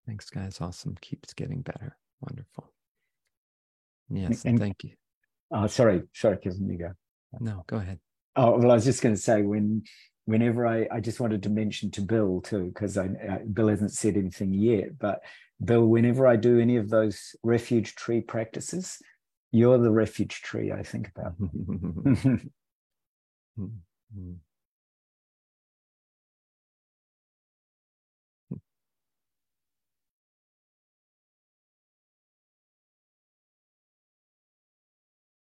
Thanks, 0.06 0.30
guys. 0.30 0.62
Awesome. 0.62 0.96
Keeps 1.02 1.34
getting 1.34 1.62
better. 1.62 1.98
Wonderful. 2.22 2.72
Yes, 4.10 4.46
And- 4.46 4.58
thank 4.58 4.86
you. 4.86 4.92
Oh, 5.52 5.68
sorry, 5.68 6.04
sorry, 6.14 6.38
go. 6.78 6.92
No, 7.40 7.64
go 7.68 7.78
ahead. 7.78 8.00
Oh 8.36 8.58
well, 8.58 8.72
I 8.72 8.76
was 8.76 8.86
just 8.86 9.02
going 9.02 9.16
to 9.16 9.22
say 9.22 9.42
when, 9.42 9.84
whenever 10.28 10.68
I, 10.68 10.88
I 10.92 11.00
just 11.00 11.22
wanted 11.22 11.42
to 11.44 11.50
mention 11.50 11.90
to 11.92 12.02
Bill 12.02 12.42
too, 12.42 12.66
because 12.66 12.98
I, 12.98 13.06
I 13.06 13.40
Bill 13.52 13.70
hasn't 13.70 13.94
said 13.94 14.18
anything 14.18 14.54
yet, 14.54 15.00
but 15.00 15.22
Bill, 15.64 15.88
whenever 15.88 16.28
I 16.28 16.36
do 16.36 16.60
any 16.60 16.76
of 16.76 16.90
those 16.90 17.34
refuge 17.44 17.96
tree 17.96 18.20
practices, 18.22 19.02
you're 19.52 19.78
the 19.78 19.90
refuge 19.90 20.42
tree 20.42 20.74
I 20.74 20.84
think 20.84 21.10
about. 21.16 21.34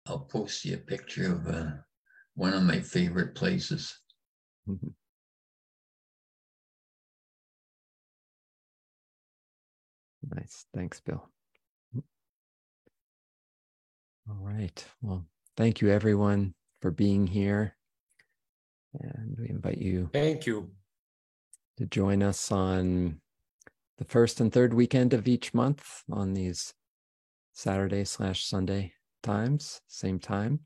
I'll 0.05 0.19
post 0.19 0.65
you 0.65 0.75
a 0.75 0.77
picture 0.77 1.31
of 1.31 1.47
uh, 1.47 1.71
one 2.36 2.53
of 2.53 2.63
my 2.63 2.81
favorite 2.81 3.34
places. 3.34 3.97
Mm-hmm. 4.70 4.88
Nice. 10.36 10.66
Thanks, 10.74 10.99
Bill. 11.01 11.28
All 14.30 14.38
right. 14.39 14.86
Well, 15.01 15.26
thank 15.57 15.82
you 15.82 15.89
everyone 15.89 16.53
for 16.82 16.91
being 16.91 17.28
here. 17.28 17.76
And 18.99 19.36
we 19.39 19.49
invite 19.49 19.80
you 19.80 20.09
Thank 20.14 20.45
you. 20.45 20.72
to 21.78 21.86
join 21.88 22.24
us 22.24 22.51
on 22.51 23.20
the 23.97 24.05
first 24.05 24.39
and 24.39 24.51
third 24.51 24.74
weekend 24.74 25.14
of 25.14 25.28
each 25.28 25.53
month 25.53 26.03
on 26.11 26.34
these 26.34 26.74
Saturday 27.53 28.05
slash 28.05 28.45
Sunday 28.45 28.93
times, 29.24 29.82
same 29.88 30.20
time. 30.20 30.61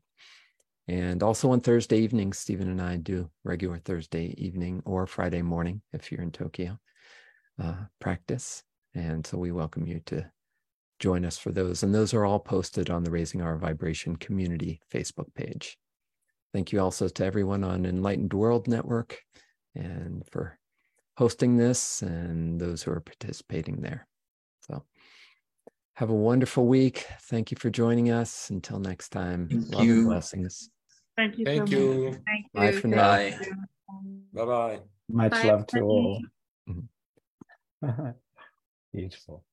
And 0.88 1.22
also 1.22 1.50
on 1.50 1.60
Thursday 1.60 1.98
evening, 1.98 2.32
Stephen 2.32 2.70
and 2.70 2.80
I 2.80 2.96
do 2.96 3.30
regular 3.44 3.78
Thursday 3.78 4.34
evening 4.38 4.82
or 4.86 5.06
Friday 5.06 5.42
morning 5.42 5.82
if 5.92 6.10
you're 6.10 6.22
in 6.22 6.32
Tokyo 6.32 6.78
uh, 7.62 7.74
practice. 8.00 8.62
And 8.94 9.26
so 9.26 9.36
we 9.36 9.52
welcome 9.52 9.86
you 9.86 10.00
to 10.06 10.30
join 10.98 11.26
us 11.26 11.36
for 11.36 11.52
those. 11.52 11.82
And 11.82 11.94
those 11.94 12.14
are 12.14 12.24
all 12.24 12.38
posted 12.38 12.88
on 12.88 13.04
the 13.04 13.10
Raising 13.10 13.42
Our 13.42 13.58
Vibration 13.58 14.16
community 14.16 14.80
Facebook 14.92 15.32
page. 15.34 15.76
Thank 16.54 16.72
you 16.72 16.80
also 16.80 17.06
to 17.06 17.24
everyone 17.24 17.64
on 17.64 17.84
Enlightened 17.84 18.32
World 18.32 18.66
Network 18.66 19.18
and 19.74 20.24
for 20.32 20.58
hosting 21.18 21.58
this 21.58 22.00
and 22.00 22.58
those 22.58 22.82
who 22.82 22.92
are 22.92 23.00
participating 23.00 23.82
there. 23.82 24.06
So 24.62 24.84
have 25.96 26.08
a 26.08 26.14
wonderful 26.14 26.66
week. 26.66 27.06
Thank 27.24 27.50
you 27.50 27.58
for 27.58 27.68
joining 27.68 28.10
us. 28.10 28.48
Until 28.48 28.78
next 28.78 29.10
time, 29.10 29.48
Thank 29.50 29.74
love 29.74 29.82
and 29.82 29.88
you. 29.88 30.04
blessings. 30.06 30.70
Thank 31.18 31.36
you. 31.36 31.44
so 31.46 31.50
Thank 31.50 31.62
much. 31.62 31.70
you. 31.72 32.22
Thank 32.26 32.46
you. 32.54 32.60
Bye 32.60 32.70
for 32.70 32.86
now. 32.86 33.08
Bye. 33.08 33.38
Bye 34.32 34.44
bye. 34.44 34.80
Much 35.08 35.32
Bye, 35.32 35.42
love 35.48 35.66
to 35.66 35.78
everybody. 35.78 36.30
all. 37.82 38.14
Beautiful. 38.92 39.44